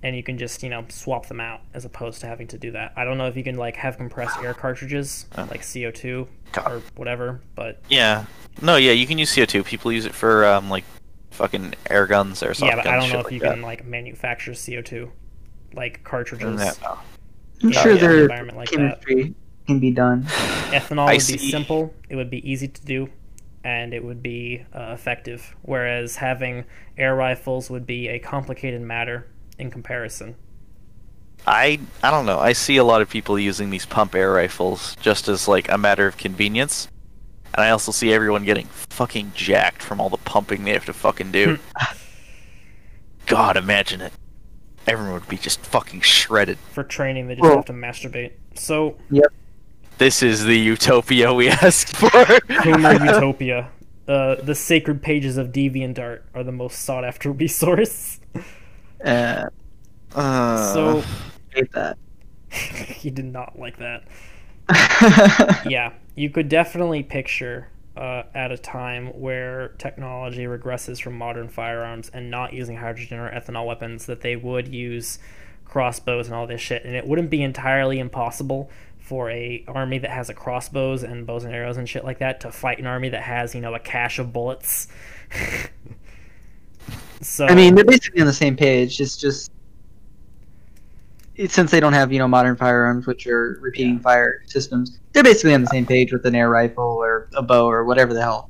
and 0.03 0.15
you 0.15 0.23
can 0.23 0.37
just 0.37 0.61
you 0.63 0.69
know 0.69 0.85
swap 0.89 1.25
them 1.27 1.39
out 1.39 1.61
as 1.73 1.83
opposed 1.85 2.21
to 2.21 2.27
having 2.27 2.47
to 2.47 2.57
do 2.57 2.71
that 2.71 2.93
i 2.95 3.03
don't 3.03 3.17
know 3.17 3.27
if 3.27 3.35
you 3.35 3.43
can 3.43 3.55
like 3.55 3.75
have 3.75 3.97
compressed 3.97 4.37
air 4.39 4.53
cartridges 4.53 5.25
Oh. 5.37 5.47
like 5.49 5.61
co2 5.61 6.27
God. 6.51 6.71
or 6.71 6.81
whatever 6.95 7.41
but 7.55 7.81
Yeah. 7.89 8.25
No, 8.61 8.75
yeah, 8.75 8.91
you 8.93 9.05
can 9.05 9.19
use 9.19 9.35
CO2. 9.35 9.63
People 9.65 9.91
use 9.91 10.05
it 10.05 10.15
for 10.15 10.45
um 10.45 10.69
like 10.69 10.83
fucking 11.31 11.75
air 11.89 12.07
guns 12.07 12.41
or 12.41 12.53
something. 12.55 12.75
yeah 12.77 12.83
but 12.83 12.91
i 12.91 12.95
don't 12.99 13.11
know 13.11 13.19
if 13.19 13.31
you 13.31 13.39
can 13.39 13.61
like 13.61 13.85
manufacture 13.85 14.51
co2 14.53 15.09
like 15.73 16.03
cartridges 16.03 16.79
I'm 17.63 17.69
Yeah, 17.71 17.81
sure 17.81 17.93
yeah, 17.93 17.97
their 18.01 18.21
environment 18.21 18.57
like 18.57 18.69
that. 18.71 18.77
chemistry 18.77 19.35
can 19.67 19.79
be 19.79 19.91
done. 19.91 20.23
ethanol 20.71 21.07
I 21.09 21.13
would 21.15 21.27
be 21.27 21.37
simple 21.51 21.93
it 22.09 22.15
would 22.15 22.29
be 22.29 22.49
easy 22.49 22.67
to 22.67 22.85
do 22.85 23.09
and 23.63 23.93
it 23.93 24.03
would 24.03 24.23
be 24.23 24.63
uh, 24.73 24.91
effective 24.93 25.55
whereas 25.63 26.15
having 26.15 26.63
air 26.97 27.15
rifles 27.15 27.69
would 27.69 27.85
be 27.85 28.07
a 28.07 28.17
complicated 28.19 28.81
matter 28.81 29.27
in 29.59 29.69
comparison 29.71 30.35
I 31.45 31.79
I 32.03 32.11
don't 32.11 32.25
know. 32.25 32.39
I 32.39 32.51
see 32.51 32.75
a 32.75 32.83
lot 32.83 33.01
of 33.01 33.09
people 33.09 33.39
using 33.39 33.69
these 33.69 33.85
pump 33.85 34.15
air 34.15 34.31
rifles 34.33 34.97
just 34.99 35.29
as 35.29 35.47
like 35.47 35.71
a 35.71 35.77
matter 35.77 36.05
of 36.05 36.17
convenience. 36.17 36.89
And 37.53 37.63
I 37.63 37.69
also 37.69 37.93
see 37.93 38.11
everyone 38.11 38.43
getting 38.43 38.67
fucking 38.67 39.31
jacked 39.33 39.81
from 39.81 40.01
all 40.01 40.09
the 40.09 40.17
pumping 40.17 40.65
they 40.65 40.73
have 40.73 40.85
to 40.85 40.93
fucking 40.93 41.31
do. 41.31 41.57
God, 43.27 43.55
imagine 43.55 44.01
it. 44.01 44.11
Everyone 44.85 45.13
would 45.13 45.29
be 45.29 45.37
just 45.37 45.61
fucking 45.61 46.01
shredded. 46.01 46.57
for 46.71 46.83
training 46.83 47.27
they 47.27 47.35
just 47.35 47.49
have 47.49 47.65
to 47.65 47.73
masturbate 47.73 48.33
so 48.55 48.97
This 49.97 50.21
is 50.21 50.43
the 50.43 50.57
utopia 50.57 51.33
we 51.33 51.49
asked 51.63 51.95
for. 51.95 52.09
Boomer 52.63 52.93
Utopia. 53.05 53.69
Uh, 54.07 54.35
the 54.35 54.55
sacred 54.55 55.01
pages 55.01 55.37
of 55.37 55.51
DeviantArt 55.51 56.21
are 56.33 56.43
the 56.43 56.51
most 56.51 56.79
sought 56.79 57.03
after 57.03 57.31
resource. 57.31 58.19
Uh, 59.03 59.49
Uh, 60.15 60.73
so 60.73 61.03
hate 61.51 61.71
that. 61.73 61.97
he 62.51 63.09
did 63.09 63.25
not 63.25 63.57
like 63.59 63.77
that. 63.77 64.03
Yeah, 65.65 65.93
you 66.15 66.29
could 66.29 66.49
definitely 66.49 67.03
picture 67.03 67.69
uh, 67.95 68.23
at 68.33 68.51
a 68.51 68.57
time 68.57 69.07
where 69.19 69.69
technology 69.77 70.45
regresses 70.45 71.01
from 71.01 71.17
modern 71.17 71.49
firearms 71.49 72.09
and 72.13 72.29
not 72.31 72.53
using 72.53 72.77
hydrogen 72.77 73.19
or 73.19 73.29
ethanol 73.31 73.65
weapons, 73.65 74.05
that 74.07 74.21
they 74.21 74.35
would 74.35 74.67
use 74.67 75.19
crossbows 75.65 76.27
and 76.27 76.35
all 76.35 76.47
this 76.47 76.61
shit, 76.61 76.85
and 76.85 76.95
it 76.95 77.05
wouldn't 77.07 77.29
be 77.29 77.41
entirely 77.43 77.99
impossible 77.99 78.69
for 78.99 79.29
a 79.31 79.63
army 79.67 79.97
that 79.99 80.11
has 80.11 80.29
a 80.29 80.33
crossbows 80.33 81.03
and 81.03 81.25
bows 81.25 81.43
and 81.45 81.53
arrows 81.53 81.77
and 81.77 81.87
shit 81.87 82.03
like 82.03 82.19
that 82.19 82.41
to 82.41 82.51
fight 82.51 82.77
an 82.79 82.85
army 82.87 83.09
that 83.09 83.23
has 83.23 83.55
you 83.55 83.61
know 83.61 83.73
a 83.73 83.79
cache 83.79 84.19
of 84.19 84.33
bullets. 84.33 84.87
so 87.21 87.45
I 87.45 87.55
mean, 87.55 87.75
they're 87.75 87.85
basically 87.85 88.21
on 88.21 88.27
the 88.27 88.33
same 88.33 88.55
page. 88.55 88.99
It's 89.01 89.17
just 89.17 89.51
it's, 91.35 91.53
since 91.53 91.71
they 91.71 91.79
don't 91.79 91.93
have 91.93 92.11
you 92.11 92.19
know 92.19 92.27
modern 92.27 92.55
firearms, 92.55 93.05
which 93.07 93.27
are 93.27 93.57
repeating 93.61 93.99
fire 93.99 94.41
systems, 94.47 94.99
they're 95.13 95.23
basically 95.23 95.53
on 95.53 95.61
the 95.61 95.67
same 95.69 95.85
page 95.85 96.11
with 96.11 96.25
an 96.25 96.35
air 96.35 96.49
rifle 96.49 96.83
or 96.83 97.29
a 97.35 97.41
bow 97.41 97.69
or 97.69 97.83
whatever 97.85 98.13
the 98.13 98.21
hell. 98.21 98.49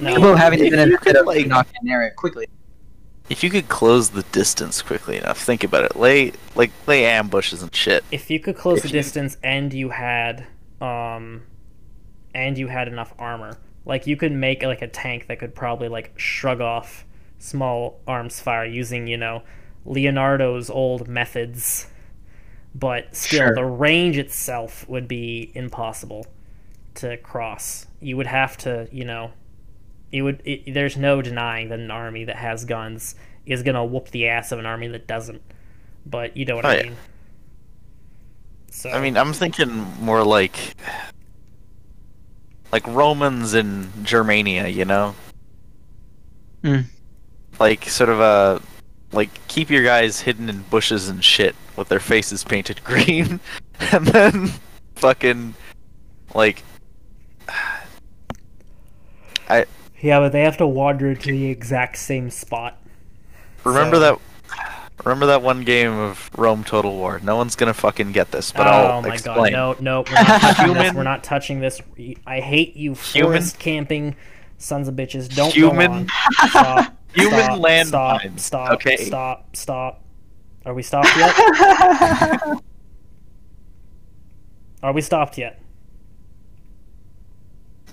no, 0.00 0.16
A 0.16 0.20
bow 0.20 0.34
having 0.34 0.60
if 0.60 0.66
even 0.66 0.78
you 0.80 0.84
a 0.84 0.88
bit 0.98 1.00
could, 1.00 1.16
of 1.16 1.26
like- 1.26 1.46
knock 1.46 1.68
and 1.80 1.88
area 1.90 2.10
quickly. 2.10 2.46
if 3.28 3.42
you 3.44 3.50
could 3.50 3.68
close 3.68 4.10
the 4.10 4.22
distance 4.24 4.82
quickly 4.82 5.16
enough, 5.16 5.38
think 5.40 5.62
about 5.64 5.84
it. 5.84 5.96
Lay 5.96 6.32
like 6.56 6.70
lay 6.86 7.04
ambushes 7.06 7.62
and 7.62 7.74
shit. 7.74 8.04
if 8.10 8.30
you 8.30 8.40
could 8.40 8.56
close 8.56 8.78
If 8.78 8.82
the 8.84 8.88
you- 8.88 8.92
distance 8.94 9.36
and 9.42 9.72
you 9.72 9.90
had 9.90 10.46
um 10.80 11.42
and 12.34 12.58
you 12.58 12.66
had 12.66 12.88
enough 12.88 13.14
armor 13.18 13.56
like 13.84 14.08
you 14.08 14.16
could 14.16 14.32
make 14.32 14.64
like 14.64 14.82
a 14.82 14.88
tank 14.88 15.28
that 15.28 15.38
could 15.38 15.54
probably 15.54 15.88
like 15.88 16.12
shrug 16.18 16.60
off 16.60 17.04
small 17.38 18.00
arms 18.06 18.40
fire 18.40 18.64
using 18.64 19.06
you 19.06 19.16
know 19.16 19.42
leonardo's 19.84 20.70
old 20.70 21.08
methods 21.08 21.86
but 22.74 23.14
still 23.14 23.38
Sure. 23.38 23.54
the 23.54 23.64
range 23.64 24.18
itself 24.18 24.88
would 24.88 25.06
be 25.08 25.52
impossible 25.54 26.26
to 26.94 27.16
cross 27.18 27.86
you 28.00 28.16
would 28.16 28.26
have 28.26 28.56
to 28.58 28.88
you 28.92 29.04
know 29.04 29.32
it 30.12 30.22
would 30.22 30.40
it, 30.44 30.72
there's 30.74 30.96
no 30.96 31.20
denying 31.22 31.68
that 31.68 31.78
an 31.80 31.90
army 31.90 32.24
that 32.24 32.36
has 32.36 32.64
guns 32.64 33.14
is 33.46 33.62
gonna 33.62 33.84
whoop 33.84 34.10
the 34.10 34.28
ass 34.28 34.52
of 34.52 34.58
an 34.58 34.66
army 34.66 34.88
that 34.88 35.06
doesn't 35.06 35.42
but 36.06 36.36
you 36.36 36.44
know 36.44 36.56
what 36.56 36.64
Oh, 36.64 36.68
i 36.68 36.74
yeah. 36.74 36.82
mean 36.82 36.98
so 38.70 38.90
I 38.90 39.00
mean, 39.00 39.16
I'm 39.16 39.32
thinking 39.32 39.70
more 40.00 40.24
like 40.24 40.74
like 42.72 42.86
Romans 42.86 43.54
in 43.54 43.90
Germania, 44.02 44.68
you 44.68 44.84
know? 44.84 45.14
Hmm. 46.62 46.80
Like 47.58 47.84
sort 47.88 48.10
of 48.10 48.20
a 48.20 48.60
like 49.12 49.30
keep 49.48 49.70
your 49.70 49.84
guys 49.84 50.20
hidden 50.20 50.48
in 50.48 50.62
bushes 50.62 51.08
and 51.08 51.24
shit 51.24 51.54
with 51.76 51.88
their 51.88 52.00
faces 52.00 52.42
painted 52.44 52.82
green 52.84 53.38
and 53.92 54.06
then 54.06 54.50
fucking 54.96 55.54
like 56.34 56.62
I. 59.48 59.66
Yeah, 60.00 60.18
but 60.20 60.32
they 60.32 60.42
have 60.42 60.56
to 60.58 60.66
wander 60.66 61.14
to 61.14 61.30
the 61.30 61.46
exact 61.46 61.96
same 61.98 62.30
spot. 62.30 62.78
remember 63.64 63.96
So- 63.96 64.00
that 64.00 64.18
remember 65.04 65.26
that 65.26 65.42
one 65.42 65.62
game 65.64 65.92
of 65.92 66.30
Rome 66.36 66.62
Total 66.64 66.92
War. 66.92 67.20
No 67.22 67.36
one's 67.36 67.56
going 67.56 67.72
to 67.72 67.78
fucking 67.78 68.12
get 68.12 68.30
this, 68.30 68.52
but 68.52 68.66
oh 68.66 68.70
I'll 68.70 69.02
my 69.02 69.14
explain. 69.14 69.52
god, 69.52 69.80
no, 69.80 70.02
no, 70.02 70.04
we're 70.10 70.14
not 70.14 70.40
touching 70.40 70.66
this. 70.74 70.82
Human- 70.82 70.94
We're 70.96 71.02
not 71.02 71.24
touching 71.24 71.60
this. 71.60 71.80
I 72.26 72.40
hate 72.40 72.76
you, 72.76 72.94
Human- 72.94 73.32
forest 73.32 73.58
camping 73.58 74.16
sons 74.58 74.88
of 74.88 74.94
bitches. 74.94 75.34
Don't 75.34 75.52
Human- 75.54 76.06
go 76.06 76.12
on. 76.42 76.48
Stop. 76.50 76.94
Human 77.14 77.40
stop, 77.40 77.60
land 77.60 77.88
Stop. 77.88 78.22
mines, 78.24 78.44
Stop. 78.44 78.70
okay? 78.72 78.96
Stop. 78.96 79.56
Stop. 79.56 80.02
Are 80.66 80.74
we 80.74 80.82
stopped 80.82 81.08
yet? 81.16 81.34
Are 84.82 84.92
we 84.92 85.00
stopped 85.00 85.38
yet? 85.38 85.60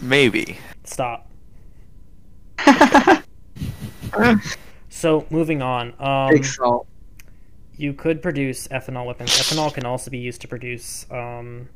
Maybe. 0.01 0.57
Stop. 0.83 1.29
So 4.93 5.25
moving 5.29 5.61
on. 5.61 5.93
Um, 5.99 6.29
Big 6.31 6.43
salt. 6.45 6.85
you 7.77 7.93
could 7.93 8.21
produce 8.21 8.67
ethanol 8.67 9.05
weapons. 9.07 9.31
Ethanol 9.31 9.73
can 9.73 9.85
also 9.85 10.11
be 10.11 10.17
used 10.19 10.41
to 10.41 10.47
produce 10.47 11.07
um, 11.09 11.69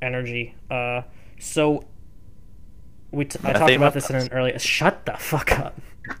energy. 0.00 0.54
Uh, 0.70 1.02
so 1.38 1.84
we 3.10 3.24
t- 3.24 3.38
I 3.42 3.52
talked 3.52 3.72
about 3.72 3.94
this 3.94 4.10
in 4.10 4.16
an 4.16 4.28
earlier. 4.32 4.58
Shut 4.58 5.06
the 5.06 5.12
fuck 5.12 5.52
up. 5.58 5.80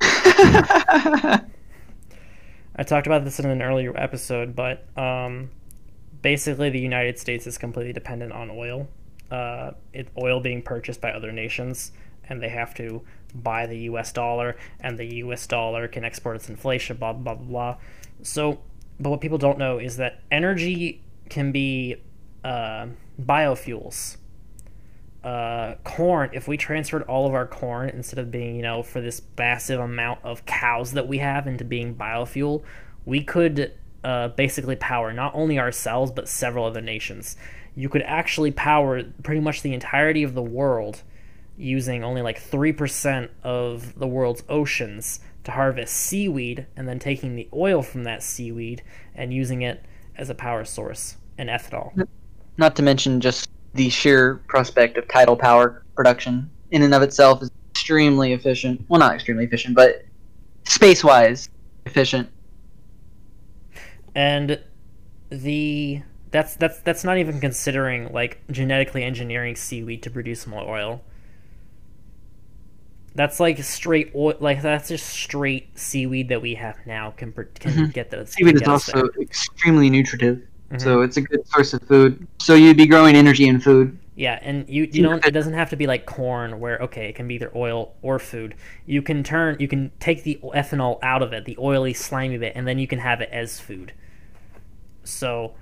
I 2.80 2.84
talked 2.84 3.06
about 3.06 3.24
this 3.24 3.40
in 3.40 3.46
an 3.46 3.60
earlier 3.60 3.92
episode, 3.96 4.54
but 4.54 4.86
um, 4.96 5.50
basically 6.22 6.70
the 6.70 6.78
United 6.78 7.18
States 7.18 7.46
is 7.46 7.58
completely 7.58 7.92
dependent 7.92 8.32
on 8.32 8.50
oil. 8.50 8.88
Uh, 9.30 9.72
it, 9.92 10.08
oil 10.16 10.40
being 10.40 10.62
purchased 10.62 11.00
by 11.00 11.10
other 11.10 11.32
nations, 11.32 11.92
and 12.28 12.40
they 12.42 12.48
have 12.48 12.74
to 12.74 13.02
buy 13.34 13.66
the 13.66 13.78
U.S. 13.80 14.12
dollar, 14.12 14.56
and 14.80 14.96
the 14.96 15.16
U.S. 15.16 15.46
dollar 15.46 15.88
can 15.88 16.04
export 16.04 16.36
its 16.36 16.48
inflation. 16.48 16.96
Blah 16.96 17.14
blah 17.14 17.34
blah 17.34 17.44
blah. 17.44 17.76
So, 18.22 18.60
but 19.00 19.10
what 19.10 19.20
people 19.20 19.38
don't 19.38 19.58
know 19.58 19.78
is 19.78 19.96
that 19.96 20.20
energy 20.30 21.02
can 21.28 21.52
be 21.52 21.96
uh, 22.44 22.86
biofuels. 23.20 24.17
Uh, 25.24 25.74
corn. 25.82 26.30
If 26.32 26.46
we 26.46 26.56
transferred 26.56 27.02
all 27.02 27.26
of 27.26 27.34
our 27.34 27.46
corn 27.46 27.88
instead 27.90 28.18
of 28.18 28.30
being, 28.30 28.54
you 28.54 28.62
know, 28.62 28.82
for 28.82 29.00
this 29.00 29.20
massive 29.36 29.80
amount 29.80 30.20
of 30.22 30.46
cows 30.46 30.92
that 30.92 31.08
we 31.08 31.18
have 31.18 31.46
into 31.46 31.64
being 31.64 31.94
biofuel, 31.94 32.62
we 33.04 33.24
could 33.24 33.72
uh, 34.04 34.28
basically 34.28 34.76
power 34.76 35.12
not 35.12 35.34
only 35.34 35.58
ourselves 35.58 36.12
but 36.12 36.28
several 36.28 36.64
other 36.64 36.80
nations. 36.80 37.36
You 37.74 37.88
could 37.88 38.02
actually 38.02 38.52
power 38.52 39.02
pretty 39.22 39.40
much 39.40 39.62
the 39.62 39.74
entirety 39.74 40.22
of 40.22 40.34
the 40.34 40.42
world 40.42 41.02
using 41.56 42.04
only 42.04 42.22
like 42.22 42.40
3% 42.40 43.28
of 43.42 43.98
the 43.98 44.06
world's 44.06 44.44
oceans 44.48 45.20
to 45.44 45.50
harvest 45.50 45.94
seaweed 45.94 46.66
and 46.76 46.88
then 46.88 46.98
taking 46.98 47.34
the 47.34 47.48
oil 47.52 47.82
from 47.82 48.04
that 48.04 48.22
seaweed 48.22 48.82
and 49.14 49.32
using 49.32 49.62
it 49.62 49.84
as 50.16 50.30
a 50.30 50.34
power 50.34 50.64
source 50.64 51.16
and 51.36 51.48
ethanol. 51.48 52.06
Not 52.56 52.76
to 52.76 52.82
mention 52.82 53.20
just 53.20 53.48
the 53.78 53.88
sheer 53.88 54.40
prospect 54.48 54.98
of 54.98 55.06
tidal 55.06 55.36
power 55.36 55.84
production 55.94 56.50
in 56.72 56.82
and 56.82 56.92
of 56.92 57.00
itself 57.00 57.40
is 57.42 57.50
extremely 57.70 58.32
efficient. 58.32 58.84
Well, 58.88 58.98
not 58.98 59.14
extremely 59.14 59.44
efficient, 59.44 59.76
but 59.76 60.04
space 60.64 61.04
wise 61.04 61.48
efficient. 61.86 62.28
And 64.16 64.60
the 65.30 66.02
that's 66.32 66.56
that's 66.56 66.80
that's 66.80 67.04
not 67.04 67.18
even 67.18 67.40
considering 67.40 68.12
like 68.12 68.40
genetically 68.50 69.04
engineering 69.04 69.54
seaweed 69.54 70.02
to 70.02 70.10
produce 70.10 70.44
more 70.44 70.68
oil. 70.68 71.04
That's 73.14 73.38
like 73.38 73.62
straight 73.62 74.10
oil, 74.14 74.34
like 74.40 74.60
that's 74.60 74.88
just 74.88 75.06
straight 75.06 75.78
seaweed 75.78 76.30
that 76.30 76.42
we 76.42 76.56
have 76.56 76.76
now 76.84 77.12
can 77.12 77.32
can 77.32 77.44
mm-hmm. 77.44 77.84
get 77.86 78.10
the 78.10 78.26
seaweed 78.26 78.56
is 78.56 78.66
also 78.66 78.92
there. 78.92 79.22
extremely 79.22 79.88
nutritive, 79.88 80.42
mm-hmm. 80.70 80.78
so 80.78 81.02
it's 81.02 81.16
a 81.16 81.20
good 81.20 81.46
source 81.48 81.72
of 81.74 81.82
food. 81.82 82.26
So 82.38 82.54
you'd 82.54 82.76
be 82.76 82.86
growing 82.86 83.14
energy 83.14 83.46
in 83.46 83.60
food. 83.60 83.98
Yeah, 84.18 84.40
and 84.42 84.68
you 84.68 84.88
you 84.90 85.02
don't 85.04 85.24
it 85.24 85.30
doesn't 85.30 85.54
have 85.54 85.70
to 85.70 85.76
be 85.76 85.86
like 85.86 86.04
corn 86.04 86.58
where 86.58 86.78
okay 86.80 87.08
it 87.08 87.14
can 87.14 87.28
be 87.28 87.36
either 87.36 87.52
oil 87.54 87.94
or 88.02 88.18
food. 88.18 88.56
You 88.84 89.00
can 89.00 89.22
turn 89.22 89.56
you 89.60 89.68
can 89.68 89.92
take 90.00 90.24
the 90.24 90.40
ethanol 90.42 90.98
out 91.02 91.22
of 91.22 91.32
it, 91.32 91.44
the 91.44 91.56
oily 91.58 91.94
slimy 91.94 92.36
bit, 92.36 92.52
and 92.56 92.66
then 92.66 92.80
you 92.80 92.88
can 92.88 92.98
have 92.98 93.20
it 93.20 93.28
as 93.30 93.60
food. 93.60 93.92
So, 95.04 95.54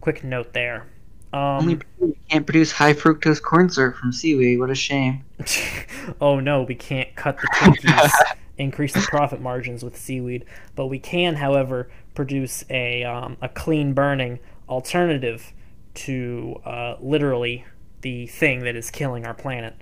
quick 0.00 0.24
note 0.24 0.52
there. 0.52 0.88
Um, 1.32 1.40
Only 1.40 1.78
you 2.00 2.16
can't 2.28 2.44
produce 2.44 2.72
high 2.72 2.94
fructose 2.94 3.40
corn 3.40 3.70
syrup 3.70 3.96
from 3.96 4.12
seaweed. 4.12 4.58
What 4.58 4.70
a 4.70 4.74
shame. 4.74 5.24
oh 6.20 6.40
no, 6.40 6.62
we 6.62 6.74
can't 6.74 7.14
cut 7.14 7.38
the 7.40 7.46
Twinkies, 7.54 8.10
increase 8.58 8.92
the 8.92 9.02
profit 9.02 9.40
margins 9.40 9.84
with 9.84 9.96
seaweed, 9.96 10.44
but 10.74 10.88
we 10.88 10.98
can, 10.98 11.36
however, 11.36 11.88
produce 12.16 12.64
a 12.70 13.04
um, 13.04 13.36
a 13.40 13.48
clean 13.48 13.92
burning 13.94 14.40
alternative 14.70 15.52
to 15.92 16.60
uh, 16.64 16.96
literally 17.00 17.66
the 18.00 18.26
thing 18.28 18.60
that 18.60 18.76
is 18.76 18.90
killing 18.90 19.26
our 19.26 19.34
planet. 19.34 19.74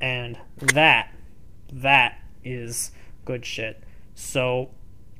And 0.00 0.38
that, 0.58 1.12
that 1.72 2.20
is 2.44 2.92
good 3.24 3.44
shit. 3.44 3.82
So 4.14 4.70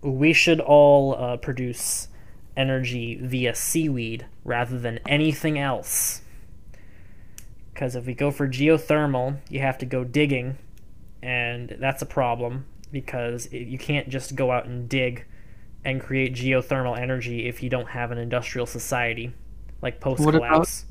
we 0.01 0.33
should 0.33 0.61
all 0.61 1.15
uh, 1.15 1.37
produce 1.37 2.09
energy 2.57 3.19
via 3.21 3.55
seaweed 3.55 4.27
rather 4.45 4.79
than 4.79 4.99
anything 5.07 5.59
else. 5.59 6.23
Because 7.73 7.97
if 7.97 8.07
we 8.07 8.15
go 8.15 8.31
for 8.31 8.49
geothermal, 8.49 9.39
you 9.49 9.61
have 9.61 9.79
to 9.79 9.87
go 9.87 10.05
digging, 10.05 10.59
and 11.23 11.77
that's 11.81 12.03
a 12.03 12.07
problem 12.07 12.67
because 12.91 13.51
you 13.51 13.79
can't 13.79 14.09
just 14.11 14.37
go 14.37 14.51
out 14.51 14.67
and 14.67 14.89
dig 14.89 15.25
and 15.85 16.01
create 16.01 16.35
geothermal 16.35 16.99
energy 16.99 17.47
if 17.47 17.63
you 17.63 17.69
don't 17.69 17.89
have 17.89 18.11
an 18.11 18.19
industrial 18.19 18.67
society 18.67 19.33
like 19.83 20.01
post 20.01 20.23
collapse. 20.23 20.85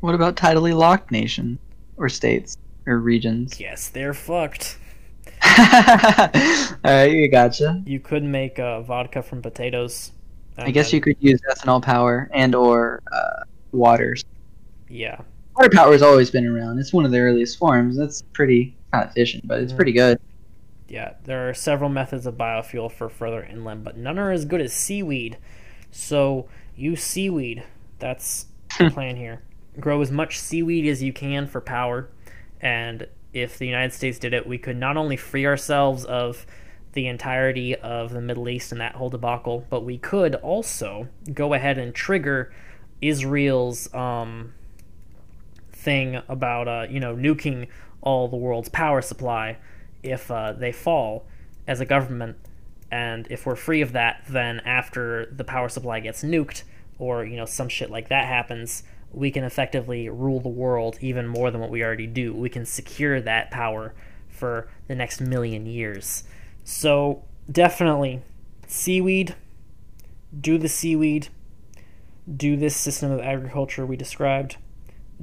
What 0.00 0.14
about 0.14 0.36
tidally 0.36 0.76
locked 0.76 1.10
nations 1.10 1.58
or 1.96 2.08
states 2.08 2.58
or 2.86 2.98
regions? 2.98 3.58
Yes, 3.58 3.88
they're 3.88 4.14
fucked. 4.14 4.78
All 5.58 5.58
right, 6.84 7.10
you 7.10 7.28
gotcha. 7.28 7.82
You 7.86 8.00
could 8.00 8.24
make 8.24 8.58
uh, 8.58 8.82
vodka 8.82 9.22
from 9.22 9.42
potatoes. 9.42 10.12
I 10.58 10.70
guess 10.70 10.92
you 10.92 11.00
could 11.00 11.16
use 11.20 11.40
ethanol 11.50 11.82
power 11.82 12.28
and 12.32 12.54
or 12.54 13.02
uh, 13.10 13.44
waters. 13.72 14.24
Yeah. 14.88 15.20
Water 15.56 15.70
power 15.70 15.92
has 15.92 16.02
always 16.02 16.30
been 16.30 16.46
around. 16.46 16.78
It's 16.78 16.92
one 16.92 17.04
of 17.04 17.10
the 17.10 17.18
earliest 17.18 17.58
forms. 17.58 17.96
That's 17.96 18.22
pretty 18.32 18.76
not 18.92 19.06
efficient, 19.06 19.46
but 19.46 19.60
it's 19.60 19.70
mm-hmm. 19.70 19.76
pretty 19.76 19.92
good. 19.92 20.20
Yeah, 20.92 21.14
there 21.24 21.48
are 21.48 21.54
several 21.54 21.88
methods 21.88 22.26
of 22.26 22.34
biofuel 22.34 22.92
for 22.92 23.08
further 23.08 23.42
inland, 23.42 23.82
but 23.82 23.96
none 23.96 24.18
are 24.18 24.30
as 24.30 24.44
good 24.44 24.60
as 24.60 24.74
seaweed. 24.74 25.38
So 25.90 26.50
use 26.76 27.02
seaweed. 27.02 27.64
That's 27.98 28.44
the 28.78 28.90
plan 28.90 29.16
here 29.16 29.42
grow 29.80 30.02
as 30.02 30.10
much 30.10 30.38
seaweed 30.38 30.86
as 30.86 31.02
you 31.02 31.14
can 31.14 31.46
for 31.46 31.62
power. 31.62 32.10
And 32.60 33.06
if 33.32 33.56
the 33.56 33.66
United 33.66 33.94
States 33.94 34.18
did 34.18 34.34
it, 34.34 34.46
we 34.46 34.58
could 34.58 34.76
not 34.76 34.98
only 34.98 35.16
free 35.16 35.46
ourselves 35.46 36.04
of 36.04 36.44
the 36.92 37.06
entirety 37.06 37.74
of 37.74 38.12
the 38.12 38.20
Middle 38.20 38.50
East 38.50 38.70
and 38.70 38.80
that 38.82 38.96
whole 38.96 39.08
debacle, 39.08 39.64
but 39.70 39.82
we 39.82 39.96
could 39.96 40.34
also 40.34 41.08
go 41.32 41.54
ahead 41.54 41.78
and 41.78 41.94
trigger 41.94 42.52
Israel's 43.00 43.92
um, 43.94 44.52
thing 45.72 46.20
about 46.28 46.68
uh, 46.68 46.86
you 46.90 47.00
know 47.00 47.16
nuking 47.16 47.68
all 48.02 48.28
the 48.28 48.36
world's 48.36 48.68
power 48.68 49.00
supply 49.00 49.56
if 50.02 50.30
uh, 50.30 50.52
they 50.52 50.72
fall 50.72 51.26
as 51.66 51.80
a 51.80 51.84
government. 51.84 52.36
And 52.90 53.26
if 53.30 53.46
we're 53.46 53.56
free 53.56 53.80
of 53.80 53.92
that, 53.92 54.24
then 54.28 54.60
after 54.60 55.26
the 55.26 55.44
power 55.44 55.68
supply 55.68 56.00
gets 56.00 56.22
nuked, 56.22 56.62
or 56.98 57.24
you 57.24 57.36
know 57.36 57.46
some 57.46 57.68
shit 57.68 57.90
like 57.90 58.08
that 58.08 58.26
happens, 58.26 58.82
we 59.12 59.30
can 59.30 59.44
effectively 59.44 60.08
rule 60.08 60.40
the 60.40 60.48
world 60.48 60.98
even 61.00 61.26
more 61.26 61.50
than 61.50 61.60
what 61.60 61.70
we 61.70 61.82
already 61.82 62.06
do. 62.06 62.34
We 62.34 62.48
can 62.48 62.66
secure 62.66 63.20
that 63.20 63.50
power 63.50 63.94
for 64.28 64.68
the 64.88 64.94
next 64.94 65.20
million 65.20 65.66
years. 65.66 66.24
So, 66.64 67.24
definitely, 67.50 68.22
seaweed, 68.66 69.34
do 70.38 70.58
the 70.58 70.68
seaweed, 70.68 71.28
do 72.36 72.56
this 72.56 72.76
system 72.76 73.10
of 73.10 73.20
agriculture 73.20 73.84
we 73.84 73.96
described, 73.96 74.56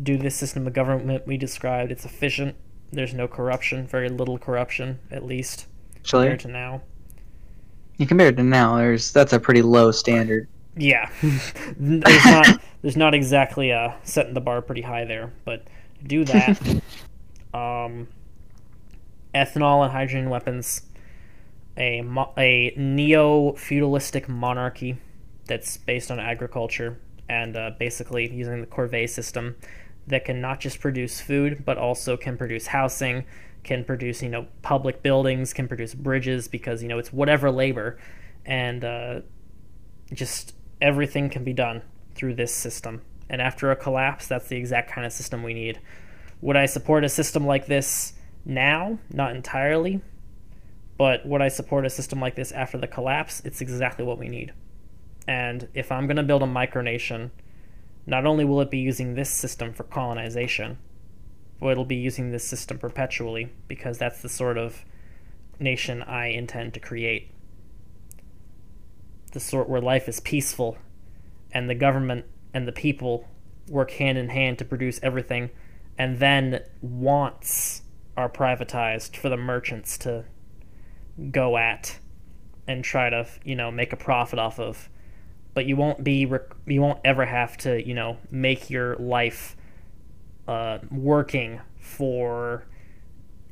do 0.02 0.18
this 0.18 0.36
system 0.36 0.68
of 0.68 0.74
government 0.74 1.26
we 1.26 1.38
described. 1.38 1.92
It's 1.92 2.06
efficient. 2.06 2.56
There's 2.92 3.14
no 3.14 3.28
corruption, 3.28 3.86
very 3.86 4.10
little 4.10 4.38
corruption, 4.38 5.00
at 5.12 5.26
least, 5.26 5.68
Actually, 5.98 6.24
compared 6.24 6.40
to 6.42 6.48
now. 6.48 6.82
Yeah, 7.98 8.08
compared 8.08 8.38
to 8.38 8.44
now, 8.44 8.78
there's 8.78 9.12
that's 9.12 9.34
a 9.34 9.40
pretty 9.40 9.62
low 9.62 9.92
standard. 9.92 10.48
Yeah, 10.76 11.10
there's 11.78 12.26
not 12.26 12.62
there's 12.82 12.98
not 12.98 13.14
exactly 13.14 13.72
uh, 13.72 13.92
setting 14.04 14.34
the 14.34 14.42
bar 14.42 14.62
pretty 14.62 14.82
high 14.82 15.06
there, 15.06 15.32
but 15.46 15.68
do 16.06 16.24
that. 16.26 16.60
um, 17.54 18.08
ethanol 19.36 19.84
and 19.84 19.92
hydrogen 19.92 20.30
weapons, 20.30 20.82
a 21.78 22.02
mo- 22.02 22.34
a 22.38 22.74
neo 22.76 23.54
feudalistic 23.54 24.28
monarchy 24.28 24.98
that's 25.46 25.78
based 25.78 26.12
on 26.12 26.20
agriculture 26.20 26.98
and 27.28 27.56
uh, 27.56 27.72
basically 27.78 28.32
using 28.32 28.62
the 28.62 28.68
corvée 28.68 29.08
system 29.08 29.56
that 30.10 30.26
can 30.26 30.42
not 30.42 30.60
just 30.60 30.80
produce 30.80 31.22
food 31.22 31.64
but 31.66 31.78
also 31.78 32.18
can 32.18 32.38
produce 32.38 32.68
housing, 32.68 33.26
can 33.64 33.84
produce 33.84 34.22
you 34.22 34.30
know 34.30 34.48
public 34.62 35.02
buildings, 35.02 35.54
can 35.54 35.68
produce 35.68 35.94
bridges 35.94 36.48
because 36.48 36.82
you 36.84 36.90
know 36.90 37.00
it's 37.00 37.14
whatever 37.14 37.50
labor, 37.50 37.98
and 38.46 38.84
uh, 38.84 39.22
just 40.14 40.54
everything 40.82 41.30
can 41.30 41.44
be 41.44 41.54
done 41.54 41.82
through 42.16 42.36
this 42.36 42.54
system. 42.54 43.02
And 43.30 43.42
after 43.42 43.72
a 43.72 43.76
collapse, 43.76 44.28
that's 44.28 44.48
the 44.48 44.58
exact 44.58 44.92
kind 44.92 45.06
of 45.06 45.14
system 45.14 45.44
we 45.44 45.54
need. 45.54 45.80
Would 46.42 46.58
I 46.58 46.66
support 46.66 47.04
a 47.04 47.10
system 47.10 47.46
like 47.46 47.68
this 47.68 48.14
now? 48.46 48.98
Not 49.14 49.36
entirely. 49.36 50.02
But 50.98 51.26
would 51.26 51.42
I 51.42 51.48
support 51.48 51.86
a 51.86 51.90
system 51.90 52.20
like 52.20 52.36
this 52.36 52.52
after 52.52 52.78
the 52.78 52.88
collapse? 52.88 53.42
It's 53.46 53.62
exactly 53.62 54.04
what 54.04 54.18
we 54.18 54.28
need. 54.28 54.54
And 55.28 55.68
if 55.74 55.92
I'm 55.92 56.08
going 56.08 56.18
to 56.18 56.24
build 56.24 56.44
a 56.44 56.48
micronation, 56.48 57.30
not 58.10 58.26
only 58.26 58.44
will 58.44 58.62
it 58.62 58.72
be 58.72 58.80
using 58.80 59.14
this 59.14 59.30
system 59.30 59.74
for 59.74 59.84
colonization, 59.84 60.78
but 61.60 61.70
it'll 61.70 61.86
be 61.86 61.96
using 61.96 62.32
this 62.32 62.44
system 62.44 62.78
perpetually 62.78 63.52
because 63.68 63.98
that's 63.98 64.22
the 64.22 64.30
sort 64.30 64.58
of 64.58 64.84
nation 65.60 66.02
I 66.04 66.28
intend 66.28 66.74
to 66.74 66.80
create. 66.80 67.32
The 69.32 69.40
sort 69.40 69.70
where 69.70 69.82
life 69.82 70.10
is 70.10 70.20
peaceful 70.20 70.78
and 71.52 71.70
the 71.70 71.76
government 71.76 72.26
and 72.54 72.68
the 72.68 72.72
people 72.72 73.28
work 73.68 73.92
hand 73.92 74.18
in 74.18 74.30
hand 74.30 74.58
to 74.58 74.66
produce 74.66 75.00
everything 75.04 75.52
and 75.98 76.18
then 76.18 76.62
wants 76.82 77.84
are 78.18 78.30
privatized 78.30 79.16
for 79.16 79.30
the 79.30 79.38
merchants 79.38 79.98
to 80.00 80.26
go 81.32 81.58
at 81.58 82.00
and 82.68 82.84
try 82.84 83.10
to 83.10 83.28
you 83.44 83.56
know 83.56 83.70
make 83.70 83.94
a 83.94 83.98
profit 83.98 84.40
off 84.40 84.60
of 84.60 84.90
but 85.60 85.66
you 85.66 85.76
won't 85.76 86.06
be 86.06 86.26
you 86.68 86.82
won't 86.82 87.02
ever 87.04 87.26
have 87.26 87.58
to 87.58 87.86
you 87.86 87.94
know 87.94 88.16
make 88.32 88.70
your 88.70 88.96
life 88.96 89.58
uh, 90.48 90.78
working 90.90 91.60
for 91.82 92.64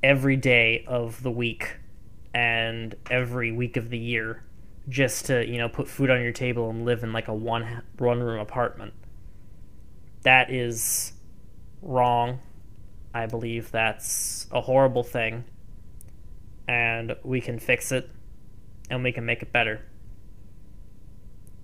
every 0.01 0.37
day 0.37 0.85
of 0.87 1.21
the 1.21 1.29
week 1.29 1.75
and 2.33 2.95
every 3.11 3.51
week 3.51 3.75
of 3.75 3.89
the 3.89 3.97
year 3.97 4.41
just 4.87 5.25
to 5.25 5.45
you 5.45 5.57
know 5.57 5.67
put 5.67 5.89
food 5.89 6.09
on 6.09 6.21
your 6.21 6.31
table 6.31 6.69
and 6.69 6.85
live 6.85 7.03
in 7.03 7.11
like 7.11 7.27
a 7.27 7.33
one 7.33 7.83
one 7.97 8.23
room 8.23 8.39
apartment. 8.39 8.93
That 10.21 10.49
is 10.49 11.11
wrong. 11.81 12.39
I 13.13 13.25
believe 13.25 13.69
that's 13.69 14.47
a 14.49 14.61
horrible 14.61 15.03
thing, 15.03 15.43
and 16.69 17.17
we 17.21 17.41
can 17.41 17.59
fix 17.59 17.91
it, 17.91 18.09
and 18.89 19.03
we 19.03 19.11
can 19.11 19.25
make 19.25 19.41
it 19.41 19.51
better. 19.51 19.81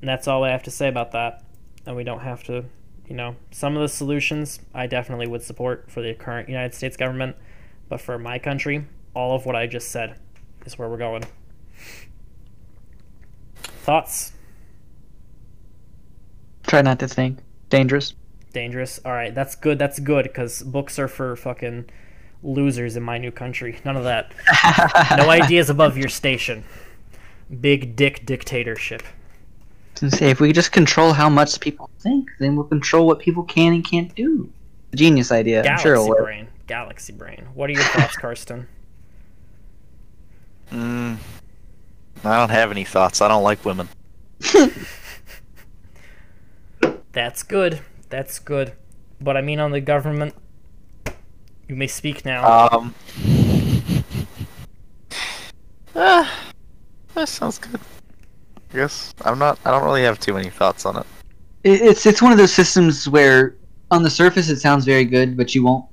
And 0.03 0.09
that's 0.09 0.27
all 0.27 0.43
I 0.43 0.49
have 0.49 0.63
to 0.63 0.69
say 0.69 0.89
about 0.89 1.13
that. 1.13 1.45
And 1.85 1.95
we 1.95 2.03
don't 2.03 2.19
have 2.19 2.43
to, 2.43 2.65
you 3.07 3.15
know, 3.15 3.37
some 3.51 3.77
of 3.77 3.81
the 3.81 3.87
solutions 3.87 4.59
I 4.73 4.85
definitely 4.85 5.27
would 5.27 5.43
support 5.43 5.89
for 5.89 6.01
the 6.01 6.13
current 6.13 6.49
United 6.49 6.73
States 6.73 6.97
government, 6.97 7.37
but 7.87 8.01
for 8.01 8.19
my 8.19 8.37
country, 8.37 8.85
all 9.13 9.33
of 9.33 9.45
what 9.45 9.55
I 9.55 9.65
just 9.65 9.91
said 9.91 10.19
is 10.65 10.77
where 10.77 10.89
we're 10.89 10.97
going. 10.97 11.23
Thoughts? 13.55 14.33
Try 16.67 16.81
not 16.81 16.99
to 16.99 17.07
think. 17.07 17.39
Dangerous. 17.69 18.13
Dangerous. 18.51 18.99
All 19.05 19.13
right, 19.13 19.33
that's 19.33 19.55
good. 19.55 19.79
That's 19.79 19.99
good 19.99 20.23
because 20.23 20.63
books 20.63 20.99
are 20.99 21.07
for 21.07 21.37
fucking 21.37 21.89
losers 22.43 22.97
in 22.97 23.03
my 23.03 23.17
new 23.19 23.31
country. 23.31 23.79
None 23.85 23.95
of 23.95 24.03
that. 24.03 24.33
No 25.17 25.29
ideas 25.29 25.69
above 25.69 25.95
your 25.95 26.09
station. 26.09 26.65
Big 27.61 27.95
dick 27.95 28.25
dictatorship. 28.25 29.03
To 29.95 30.09
say 30.11 30.29
if 30.31 30.39
we 30.39 30.51
just 30.53 30.71
control 30.71 31.13
how 31.13 31.29
much 31.29 31.59
people 31.59 31.89
think, 31.99 32.29
then 32.39 32.55
we'll 32.55 32.65
control 32.65 33.05
what 33.07 33.19
people 33.19 33.43
can 33.43 33.73
and 33.73 33.85
can't 33.85 34.13
do. 34.15 34.49
Genius 34.95 35.31
idea. 35.31 35.59
I'm 35.59 35.63
Galaxy 35.65 35.83
sure 35.83 35.93
it'll 35.93 36.09
work. 36.09 36.23
brain. 36.23 36.47
Galaxy 36.67 37.13
brain. 37.13 37.47
What 37.53 37.69
are 37.69 37.73
your 37.73 37.83
thoughts, 37.83 38.15
Karsten? 38.17 38.67
Mm, 40.71 41.17
I 42.23 42.37
don't 42.37 42.49
have 42.49 42.71
any 42.71 42.83
thoughts. 42.83 43.21
I 43.21 43.27
don't 43.27 43.43
like 43.43 43.63
women. 43.63 43.87
That's 47.11 47.43
good. 47.43 47.81
That's 48.09 48.39
good. 48.39 48.73
But 49.21 49.37
I 49.37 49.41
mean, 49.41 49.59
on 49.59 49.69
the 49.71 49.81
government, 49.81 50.33
you 51.67 51.75
may 51.75 51.85
speak 51.87 52.25
now. 52.25 52.69
Um. 52.71 52.95
Ah, 55.95 56.49
that 57.13 57.29
sounds 57.29 57.59
good. 57.59 57.79
I 58.73 58.77
guess 58.77 59.13
I'm 59.21 59.37
not. 59.39 59.59
I 59.65 59.71
don't 59.71 59.83
really 59.83 60.01
have 60.03 60.19
too 60.19 60.33
many 60.33 60.49
thoughts 60.49 60.85
on 60.85 60.97
it. 60.97 61.05
It- 61.63 61.81
It's 61.81 62.05
it's 62.05 62.21
one 62.21 62.31
of 62.31 62.37
those 62.37 62.53
systems 62.53 63.07
where 63.07 63.55
on 63.91 64.01
the 64.03 64.09
surface 64.09 64.49
it 64.49 64.59
sounds 64.59 64.85
very 64.85 65.05
good, 65.05 65.37
but 65.37 65.53
you 65.53 65.63
won't 65.63 65.85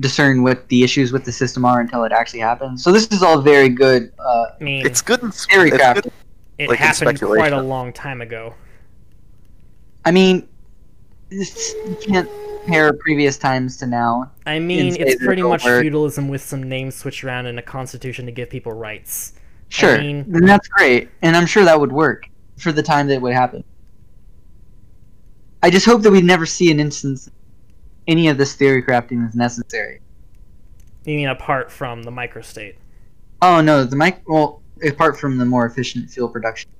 discern 0.00 0.42
what 0.42 0.66
the 0.68 0.82
issues 0.82 1.12
with 1.12 1.24
the 1.24 1.32
system 1.32 1.66
are 1.66 1.80
until 1.80 2.04
it 2.04 2.12
actually 2.12 2.40
happens. 2.40 2.82
So 2.82 2.90
this 2.92 3.06
is 3.08 3.22
all 3.22 3.40
very 3.42 3.68
good. 3.68 4.10
Uh, 4.18 4.44
I 4.58 4.64
mean, 4.64 4.86
It's 4.86 5.02
good 5.02 5.22
and 5.22 5.34
Theory 5.34 5.68
it's 5.68 5.76
good. 5.76 6.10
it 6.56 6.68
like 6.70 6.78
happened 6.78 7.20
quite 7.20 7.52
a 7.52 7.60
long 7.60 7.92
time 7.92 8.22
ago. 8.22 8.54
I 10.06 10.10
mean, 10.10 10.48
this, 11.28 11.74
you 11.86 11.96
can't 12.00 12.28
compare 12.64 12.92
previous 12.94 13.36
times 13.36 13.76
to 13.78 13.86
now. 13.86 14.30
I 14.46 14.58
mean, 14.58 14.96
it's 14.98 15.22
pretty 15.22 15.42
much 15.42 15.64
work. 15.64 15.82
feudalism 15.82 16.28
with 16.28 16.40
some 16.42 16.62
names 16.62 16.94
switched 16.94 17.22
around 17.22 17.44
and 17.46 17.58
a 17.58 17.62
constitution 17.62 18.24
to 18.26 18.32
give 18.32 18.48
people 18.48 18.72
rights. 18.72 19.34
Sure, 19.72 19.98
mean- 19.98 20.24
then 20.28 20.44
that's 20.44 20.68
great, 20.68 21.08
and 21.22 21.34
I'm 21.34 21.46
sure 21.46 21.64
that 21.64 21.80
would 21.80 21.92
work 21.92 22.26
for 22.58 22.72
the 22.72 22.82
time 22.82 23.06
that 23.08 23.14
it 23.14 23.22
would 23.22 23.32
happen. 23.32 23.64
I 25.62 25.70
just 25.70 25.86
hope 25.86 26.02
that 26.02 26.10
we 26.10 26.20
never 26.20 26.44
see 26.44 26.70
an 26.70 26.78
instance 26.78 27.30
any 28.06 28.28
of 28.28 28.36
this 28.36 28.54
theory 28.54 28.82
crafting 28.82 29.26
is 29.26 29.34
necessary. 29.34 30.00
You 31.04 31.16
mean 31.16 31.28
apart 31.28 31.70
from 31.72 32.02
the 32.02 32.10
microstate? 32.10 32.74
Oh 33.40 33.60
no, 33.62 33.84
the 33.84 33.96
mic. 33.96 34.20
Well, 34.28 34.60
apart 34.86 35.18
from 35.18 35.38
the 35.38 35.44
more 35.46 35.64
efficient 35.66 36.10
fuel 36.10 36.28
production, 36.28 36.70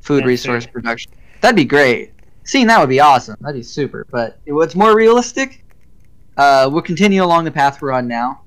food 0.00 0.20
Yeah, 0.22 0.26
resource 0.28 0.64
food. 0.64 0.72
production, 0.72 1.12
that'd 1.42 1.54
be 1.56 1.64
great. 1.64 2.12
Seeing 2.44 2.66
that 2.68 2.80
would 2.80 2.88
be 2.88 3.00
awesome. 3.00 3.36
That'd 3.40 3.56
be 3.56 3.62
super. 3.62 4.06
But 4.10 4.38
what's 4.46 4.74
more 4.74 4.96
realistic? 4.96 5.64
Uh, 6.36 6.68
we'll 6.72 6.80
continue 6.82 7.22
along 7.22 7.44
the 7.44 7.50
path 7.50 7.82
we're 7.82 7.92
on 7.92 8.08
now, 8.08 8.40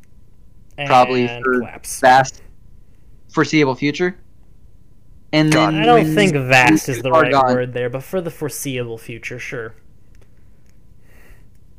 Probably 0.86 1.28
And 1.28 1.44
for 1.44 1.60
collapse. 1.60 2.00
vast, 2.00 2.42
foreseeable 3.34 3.76
future. 3.76 4.18
And 5.34 5.52
God, 5.52 5.74
then 5.74 5.84
I 5.84 5.86
don't 5.86 6.14
think 6.14 6.34
vast 6.34 6.90
is 6.90 7.02
the 7.02 7.12
right 7.12 7.32
gone- 7.32 7.54
word 7.54 7.74
there, 7.74 7.90
but 7.90 8.04
for 8.04 8.20
the 8.22 8.32
foreseeable 8.32 8.98
future, 8.98 9.40
sure. 9.40 9.76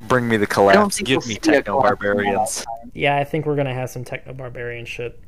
Bring 0.08 0.26
me 0.28 0.36
the 0.36 0.44
I 0.44 0.46
collapse. 0.46 1.00
Give 1.00 1.18
we'll 1.18 1.28
me 1.28 1.34
techno 1.36 1.80
collapse 1.80 2.02
in 2.02 2.06
that 2.08 2.14
barbarians. 2.14 2.64
Yeah, 2.94 3.16
I 3.16 3.24
think 3.24 3.46
we're 3.46 3.56
gonna 3.56 3.74
have 3.74 3.90
some 3.90 4.04
techno 4.04 4.32
barbarian 4.32 4.84
shit. 4.84 5.20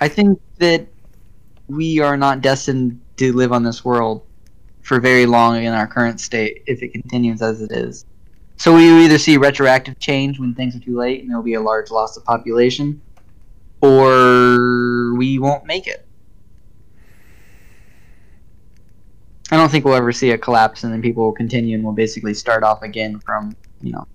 I 0.00 0.08
think 0.08 0.40
that 0.58 0.86
we 1.68 2.00
are 2.00 2.16
not 2.16 2.40
destined 2.40 3.00
to 3.18 3.32
live 3.32 3.52
on 3.52 3.62
this 3.62 3.84
world 3.84 4.22
for 4.82 4.98
very 4.98 5.26
long 5.26 5.62
in 5.62 5.72
our 5.72 5.86
current 5.86 6.20
state 6.20 6.62
if 6.66 6.82
it 6.82 6.92
continues 6.92 7.42
as 7.42 7.60
it 7.62 7.70
is. 7.70 8.06
So 8.60 8.76
we 8.76 9.06
either 9.06 9.16
see 9.16 9.38
retroactive 9.38 9.98
change 10.00 10.38
when 10.38 10.54
things 10.54 10.76
are 10.76 10.80
too 10.80 10.94
late 10.94 11.22
and 11.22 11.30
there'll 11.30 11.42
be 11.42 11.54
a 11.54 11.62
large 11.62 11.90
loss 11.90 12.18
of 12.18 12.26
population, 12.26 13.00
or 13.80 15.14
we 15.16 15.38
won't 15.38 15.64
make 15.64 15.86
it. 15.86 16.06
I 19.50 19.56
don't 19.56 19.70
think 19.70 19.86
we'll 19.86 19.94
ever 19.94 20.12
see 20.12 20.32
a 20.32 20.36
collapse 20.36 20.84
and 20.84 20.92
then 20.92 21.00
people 21.00 21.24
will 21.24 21.32
continue 21.32 21.74
and 21.74 21.82
we'll 21.82 21.94
basically 21.94 22.34
start 22.34 22.62
off 22.62 22.82
again 22.82 23.18
from, 23.20 23.56
you 23.80 23.92
know, 23.92 24.06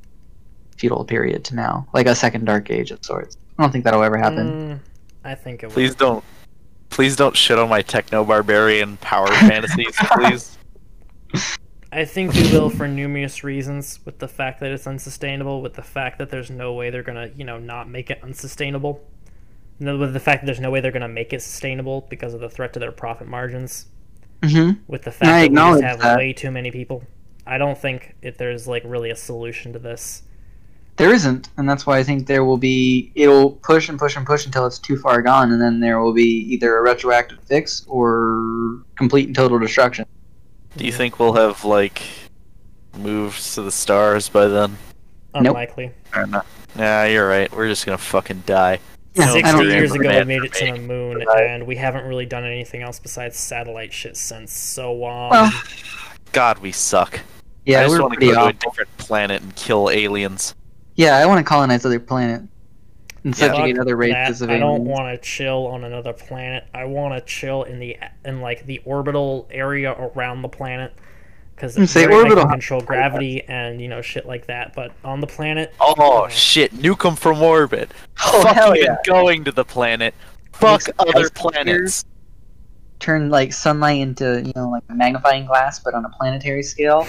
feudal 0.78 1.04
period 1.06 1.44
to 1.46 1.56
now. 1.56 1.88
Like 1.92 2.06
a 2.06 2.14
second 2.14 2.46
dark 2.46 2.70
age 2.70 2.92
of 2.92 3.04
sorts. 3.04 3.38
I 3.58 3.64
don't 3.64 3.72
think 3.72 3.84
that'll 3.84 4.04
ever 4.04 4.18
happen. 4.18 4.48
Mm, 4.48 4.80
I 5.24 5.34
think 5.34 5.64
it 5.64 5.68
will. 5.68 5.74
Please 5.74 5.96
don't. 5.96 6.24
Please 6.92 7.16
don't 7.16 7.36
shit 7.36 7.58
on 7.58 7.68
my 7.68 7.82
techno 7.82 8.24
barbarian 8.24 8.98
power 8.98 9.26
fantasies, 9.40 9.96
please. 9.98 10.56
I 11.96 12.04
think 12.04 12.34
we 12.34 12.52
will 12.52 12.70
for 12.70 12.90
numerous 12.90 13.42
reasons. 13.42 14.02
With 14.04 14.20
the 14.20 14.28
fact 14.28 14.60
that 14.60 14.70
it's 14.70 14.86
unsustainable, 14.86 15.62
with 15.62 15.76
the 15.76 15.82
fact 15.82 16.18
that 16.18 16.30
there's 16.30 16.52
no 16.52 16.74
way 16.74 16.90
they're 16.90 17.04
gonna, 17.04 17.32
you 17.38 17.46
know, 17.46 17.58
not 17.58 17.90
make 17.90 18.12
it 18.12 18.20
unsustainable. 18.22 19.02
No, 19.80 19.98
with 19.98 20.12
the 20.12 20.20
fact 20.20 20.42
that 20.42 20.46
there's 20.46 20.60
no 20.60 20.70
way 20.70 20.82
they're 20.82 20.92
gonna 20.92 21.08
make 21.08 21.32
it 21.32 21.42
sustainable 21.42 22.06
because 22.10 22.34
of 22.34 22.42
the 22.42 22.50
threat 22.50 22.74
to 22.74 22.80
their 22.80 22.92
profit 22.92 23.30
margins. 23.30 23.86
Mm-hmm. 24.42 24.82
With 24.88 25.04
the 25.04 25.12
I 25.12 25.14
fact 25.14 25.22
that 25.22 25.50
we 25.52 25.56
just 25.56 25.84
have 25.84 26.00
that. 26.02 26.18
way 26.18 26.34
too 26.34 26.52
many 26.52 26.70
people, 26.70 27.02
I 27.48 27.58
don't 27.58 27.78
think 27.78 28.16
if 28.22 28.38
there's 28.38 28.68
like 28.68 28.84
really 28.86 29.10
a 29.10 29.16
solution 29.16 29.72
to 29.72 29.80
this. 29.80 30.24
There 30.98 31.14
isn't, 31.14 31.48
and 31.56 31.68
that's 31.68 31.86
why 31.86 31.98
I 31.98 32.04
think 32.04 32.28
there 32.28 32.44
will 32.44 32.58
be. 32.58 33.14
It'll 33.16 33.52
push 33.52 33.88
and 33.88 33.98
push 33.98 34.18
and 34.18 34.26
push 34.26 34.46
until 34.46 34.66
it's 34.66 34.80
too 34.80 34.98
far 34.98 35.22
gone, 35.22 35.54
and 35.54 35.62
then 35.62 35.80
there 35.80 36.02
will 36.02 36.14
be 36.14 36.24
either 36.24 36.78
a 36.78 36.82
retroactive 36.82 37.42
fix 37.44 37.86
or 37.88 38.82
complete 38.98 39.28
and 39.28 39.36
total 39.36 39.60
destruction. 39.60 40.06
Do 40.78 40.86
you 40.86 40.92
think 40.92 41.20
we'll 41.20 41.34
have 41.34 41.64
like 41.64 42.02
moved 42.98 43.54
to 43.54 43.62
the 43.62 43.72
stars 43.72 44.30
by 44.30 44.48
then? 44.48 44.78
Unlikely. 45.34 45.92
Or 46.16 46.26
not? 46.26 46.46
Yeah, 46.78 47.06
you're 47.06 47.28
right. 47.28 47.52
We're 47.52 47.68
just 47.68 47.86
gonna 47.86 47.98
fucking 47.98 48.44
die. 48.46 48.80
Yeah, 49.14 49.32
60 49.32 49.64
years 49.64 49.94
ago, 49.94 50.10
we're 50.10 50.26
made 50.26 50.44
it 50.44 50.54
to 50.56 50.74
the 50.74 50.78
moon, 50.78 51.24
right? 51.26 51.44
and 51.46 51.66
we 51.66 51.78
haven't 51.78 52.06
really 52.06 52.26
done 52.26 52.44
anything 52.44 52.82
else 52.82 53.00
besides 53.00 53.38
satellite 53.38 53.94
shit 53.94 54.18
since. 54.18 54.52
So, 54.52 55.06
um, 55.06 55.30
Well, 55.30 55.52
God, 56.34 56.60
we 56.60 56.74
suck. 56.74 57.20
I 57.20 57.22
Yeah, 57.66 57.84
just 57.84 57.96
we're 57.96 58.02
want 58.02 58.14
to 58.16 58.18
pretty 58.20 58.34
go 58.34 58.42
to 58.42 58.48
a 58.50 58.54
different 58.54 58.98
planet 58.98 59.42
and 59.42 59.56
kill 59.56 59.90
aliens. 59.90 60.54
Yeah, 60.96 61.16
I 61.16 61.26
want 61.28 61.38
to 61.40 61.50
colonize 61.50 61.86
other 61.86 62.00
planets 62.00 62.44
and 63.26 63.38
Yeah. 63.38 63.48
subjugate 63.48 63.76
fuck 63.76 63.82
other 63.82 63.96
races 63.98 64.40
that. 64.40 64.46
of 64.46 64.52
I 64.52 64.60
don't 64.60 64.86
want 64.86 65.14
to 65.14 65.18
chill 65.28 65.68
on 65.68 65.84
another 65.84 66.14
planet. 66.14 66.64
I 66.74 66.86
want 66.86 67.14
to 67.16 67.22
chill 67.26 67.64
in 67.64 67.80
the 67.80 67.98
in 68.24 68.40
like 68.40 68.66
the 68.66 68.82
orbital 68.86 69.48
area 69.52 69.92
around 69.92 70.42
the 70.44 70.48
planet 70.48 70.94
because 71.56 71.76
Hmm, 71.76 71.86
say 71.86 72.06
orbital. 72.06 72.44
can 72.44 72.52
control 72.52 72.82
gravity 72.82 73.42
and 73.48 73.82
you 73.82 73.88
know 73.90 74.02
shit 74.02 74.26
like 74.26 74.46
that. 74.48 74.74
But 74.76 74.92
on 75.04 75.20
the 75.22 75.28
planet, 75.28 75.74
Oh 75.82 76.24
uh, 76.26 76.30
shit! 76.30 76.74
Nuke 76.74 77.02
them 77.04 77.16
from 77.18 77.42
orbit. 77.42 77.92
Oh, 78.26 78.42
Fuck 78.44 78.56
hell 78.56 78.76
even 78.76 78.86
yeah. 78.86 78.98
going 79.06 79.44
to 79.44 79.52
the 79.52 79.66
planet. 79.66 80.14
Fuck 80.54 80.88
Makes 80.88 80.90
other 81.00 81.30
planets. 81.32 82.06
Turn 83.00 83.30
like 83.30 83.52
sunlight 83.52 84.00
into 84.00 84.42
you 84.46 84.54
know 84.56 84.70
like 84.70 84.84
a 84.90 84.94
magnifying 84.94 85.46
glass, 85.46 85.80
but 85.80 85.94
on 85.94 86.06
a 86.06 86.10
planetary 86.10 86.64
scale. 86.64 87.06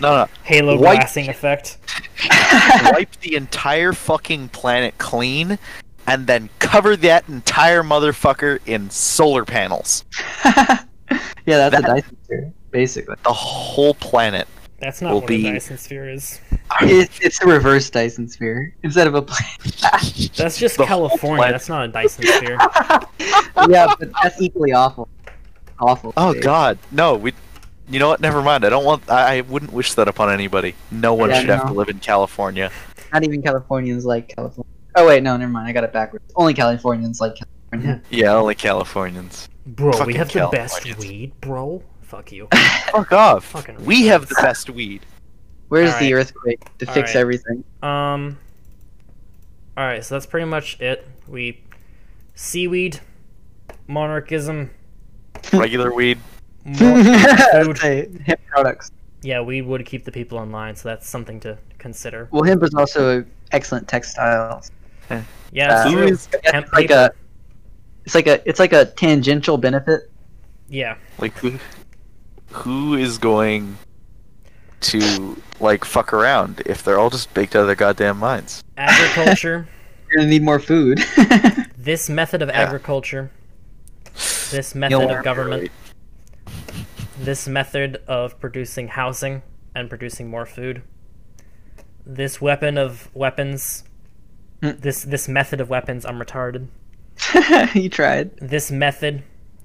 No, 0.00 0.16
no. 0.16 0.28
Halo 0.44 0.76
White- 0.78 0.96
glassing 0.96 1.28
effect. 1.28 1.78
Wipe 2.92 3.10
the 3.20 3.36
entire 3.36 3.92
fucking 3.92 4.48
planet 4.48 4.96
clean, 4.98 5.58
and 6.06 6.26
then 6.26 6.48
cover 6.58 6.96
that 6.96 7.28
entire 7.28 7.82
motherfucker 7.82 8.58
in 8.66 8.90
solar 8.90 9.44
panels. 9.44 10.04
yeah, 10.44 10.78
that's 11.46 11.76
a 11.78 11.82
Dyson 11.82 12.16
sphere, 12.24 12.52
basically. 12.70 13.16
The 13.24 13.32
whole 13.32 13.94
planet. 13.94 14.48
That's 14.80 15.02
not 15.02 15.12
will 15.12 15.20
what 15.20 15.28
be- 15.28 15.46
a 15.48 15.52
Dyson 15.52 15.76
sphere 15.78 16.08
is. 16.08 16.40
It, 16.82 17.10
it's 17.20 17.40
a 17.42 17.46
reverse 17.46 17.88
Dyson 17.90 18.28
sphere 18.28 18.74
instead 18.82 19.06
of 19.06 19.14
a 19.14 19.22
planet. 19.22 20.32
That's 20.36 20.58
just 20.58 20.76
The 20.76 20.84
California. 20.84 21.50
That's 21.50 21.68
not 21.68 21.86
a 21.86 21.88
Dyson 21.88 22.24
sphere. 22.24 22.58
yeah, 23.68 23.92
but 23.98 24.10
that's 24.22 24.40
equally 24.40 24.72
awful. 24.72 25.08
Awful. 25.80 26.12
Oh 26.16 26.34
dude. 26.34 26.42
God, 26.42 26.78
no. 26.90 27.14
We. 27.16 27.32
You 27.90 27.98
know 27.98 28.08
what? 28.08 28.20
Never 28.20 28.42
mind. 28.42 28.64
I 28.64 28.68
don't 28.70 28.84
want. 28.84 29.08
I, 29.10 29.38
I 29.38 29.40
wouldn't 29.42 29.72
wish 29.72 29.94
that 29.94 30.08
upon 30.08 30.30
anybody. 30.30 30.74
No 30.90 31.14
one 31.14 31.30
Yeah, 31.30 31.40
should 31.40 31.48
have 31.48 31.66
to 31.68 31.72
live 31.72 31.88
in 31.88 31.98
California. 31.98 32.70
Not 33.12 33.24
even 33.24 33.42
Californians 33.42 34.04
like 34.04 34.28
California. 34.28 34.70
Oh 34.94 35.06
wait, 35.06 35.22
no, 35.22 35.36
never 35.36 35.50
mind. 35.50 35.68
I 35.68 35.72
got 35.72 35.84
it 35.84 35.92
backwards. 35.92 36.24
Only 36.36 36.54
Californians 36.54 37.20
like 37.20 37.36
California. 37.36 38.02
Yeah, 38.10 38.34
only 38.34 38.54
Californians. 38.54 39.48
Bro, 39.66 40.04
we 40.06 40.14
have 40.14 40.32
the 40.32 40.48
best 40.50 40.98
weed, 40.98 41.38
bro. 41.42 41.82
Fuck 42.02 42.32
you. 42.32 42.48
Fuck 42.90 43.12
off. 43.12 43.44
Fucking 43.44 43.84
we 43.84 44.06
have 44.06 44.26
the 44.28 44.34
best 44.40 44.70
weed. 44.70 45.04
Where's 45.68 45.90
Alright. 45.90 46.02
the 46.02 46.14
earthquake 46.14 46.78
to 46.78 46.86
fix 46.86 46.96
Alright. 47.10 47.16
everything? 47.16 47.64
Um. 47.82 48.38
All 49.76 49.84
right, 49.84 50.02
so 50.04 50.14
that's 50.14 50.26
pretty 50.26 50.46
much 50.46 50.80
it. 50.80 51.06
We 51.28 51.60
seaweed, 52.34 53.00
monarchism, 53.86 54.70
Regular 55.52 55.92
weed. 55.94 56.18
More 56.80 57.02
food. 57.64 57.78
say 57.78 58.08
hemp 58.26 58.40
products. 58.48 58.90
Yeah, 59.22 59.40
weed 59.40 59.62
would 59.62 59.84
keep 59.84 60.04
the 60.04 60.12
people 60.12 60.38
online, 60.38 60.76
so 60.76 60.88
that's 60.88 61.08
something 61.08 61.40
to 61.40 61.58
consider. 61.78 62.28
Well, 62.30 62.42
hemp 62.44 62.62
is 62.62 62.74
also 62.74 63.24
excellent 63.52 63.88
textile. 63.88 64.62
Yeah, 65.10 65.22
it's 65.52 65.60
Uh, 65.60 65.90
true. 65.90 66.42
Hemp 66.52 66.64
It's 66.66 66.72
like 66.72 66.88
paper. 66.88 66.94
a, 66.94 67.10
it's 68.04 68.14
like 68.14 68.26
a, 68.26 68.48
it's 68.48 68.58
like 68.60 68.72
a 68.72 68.84
tangential 68.84 69.56
benefit. 69.56 70.10
Yeah, 70.68 70.96
like 71.18 71.32
who? 71.38 71.58
Who 72.52 72.94
is 72.94 73.18
going 73.18 73.76
to 74.80 75.36
like 75.60 75.84
fuck 75.84 76.12
around 76.12 76.62
if 76.66 76.82
they're 76.84 76.98
all 76.98 77.10
just 77.10 77.32
baked 77.34 77.56
out 77.56 77.62
of 77.62 77.66
their 77.66 77.76
goddamn 77.76 78.18
minds? 78.18 78.62
agriculture. 78.76 79.66
You're 80.10 80.18
gonna 80.18 80.30
need 80.30 80.42
more 80.42 80.58
food. 80.60 81.00
this 81.76 82.08
method 82.08 82.40
of 82.42 82.48
Yeah. 82.48 82.60
agriculture. 82.62 83.30
This 84.50 84.74
method 84.74 84.92
You'll- 85.00 85.10
of 85.10 85.24
government. 85.24 85.70
This 87.18 87.48
method 87.48 88.02
of 88.06 88.38
producing 88.40 88.88
housing 88.88 89.42
and 89.74 89.88
producing 89.88 90.30
more 90.30 90.46
food. 90.46 90.82
This 92.06 92.40
weapon 92.40 92.78
of 92.78 93.10
weapons. 93.14 93.84
Hmm. 94.62 94.70
This 94.78 95.02
this 95.02 95.28
method 95.28 95.60
of 95.60 95.68
weapons. 95.68 96.04
I'm 96.04 96.18
retarded. 96.18 96.68
you 97.74 97.88
tried. 97.88 98.36
this 98.36 98.70
method 98.70 99.22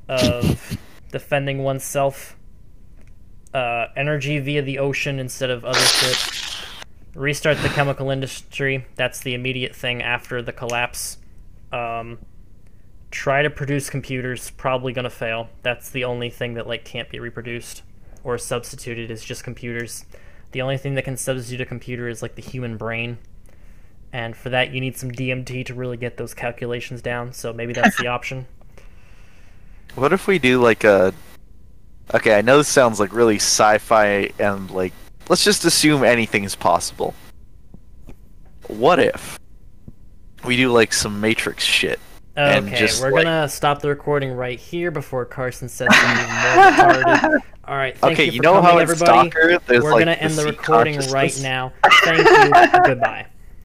of 0.09 0.77
defending 1.11 1.63
oneself, 1.63 2.35
uh, 3.53 3.85
energy 3.95 4.39
via 4.39 4.61
the 4.61 4.79
ocean 4.79 5.19
instead 5.19 5.51
of 5.51 5.63
other 5.63 5.79
shit, 5.79 6.65
restart 7.13 7.57
the 7.61 7.69
chemical 7.69 8.09
industry. 8.09 8.85
That's 8.95 9.19
the 9.21 9.33
immediate 9.35 9.75
thing 9.75 10.01
after 10.01 10.41
the 10.41 10.51
collapse. 10.51 11.17
Um, 11.71 12.17
try 13.13 13.43
to 13.43 13.49
produce 13.49 13.91
computers. 13.91 14.49
Probably 14.49 14.91
gonna 14.91 15.09
fail. 15.09 15.49
That's 15.61 15.91
the 15.91 16.03
only 16.03 16.31
thing 16.31 16.55
that 16.55 16.67
like 16.67 16.83
can't 16.83 17.09
be 17.09 17.19
reproduced 17.19 17.83
or 18.23 18.39
substituted 18.39 19.11
is 19.11 19.23
just 19.23 19.43
computers. 19.43 20.05
The 20.51 20.63
only 20.63 20.77
thing 20.77 20.95
that 20.95 21.03
can 21.03 21.15
substitute 21.15 21.61
a 21.61 21.65
computer 21.65 22.09
is 22.09 22.23
like 22.23 22.35
the 22.35 22.41
human 22.41 22.75
brain. 22.75 23.19
And 24.11 24.35
for 24.35 24.49
that, 24.49 24.73
you 24.73 24.81
need 24.81 24.97
some 24.97 25.11
DMT 25.11 25.65
to 25.67 25.73
really 25.73 25.97
get 25.97 26.17
those 26.17 26.33
calculations 26.33 27.01
down. 27.01 27.33
So 27.33 27.53
maybe 27.53 27.73
that's 27.73 27.97
the 27.97 28.07
option. 28.17 28.47
What 29.95 30.11
if 30.11 30.25
we 30.25 30.39
do 30.39 30.59
like 30.59 30.83
a? 30.83 31.13
Okay, 32.15 32.35
I 32.35 32.41
know 32.41 32.57
this 32.57 32.67
sounds 32.67 32.99
like 32.99 33.13
really 33.13 33.35
sci-fi 33.35 34.31
and 34.39 34.69
like 34.71 34.93
let's 35.29 35.43
just 35.43 35.65
assume 35.65 36.03
anything 36.03 36.45
is 36.45 36.55
possible. 36.55 37.13
What 38.67 38.99
if 38.99 39.39
we 40.43 40.57
do 40.57 40.71
like 40.71 40.93
some 40.93 41.21
Matrix 41.21 41.63
shit? 41.63 41.99
Okay, 42.35 42.87
we're 42.99 43.11
like- 43.11 43.23
gonna 43.25 43.47
stop 43.47 43.81
the 43.81 43.89
recording 43.89 44.31
right 44.31 44.59
here 44.59 44.89
before 44.89 45.25
Carson 45.25 45.69
says 45.69 45.87
something 45.95 46.25
more 46.25 47.03
retarded. 47.03 47.39
All 47.65 47.77
right, 47.77 47.97
thank 47.97 48.13
okay, 48.13 48.25
you 48.25 48.33
you, 48.33 48.41
know 48.41 48.55
coming, 48.55 48.71
how 48.71 48.77
everybody. 48.79 49.29
Stalker 49.29 49.59
We're 49.69 49.91
like 49.91 49.99
gonna 49.99 50.11
end 50.13 50.33
the 50.33 50.45
recording 50.45 50.99
right 51.11 51.37
now. 51.41 51.71
Thank 52.03 52.27
you. 52.27 52.79
Goodbye. 52.85 53.27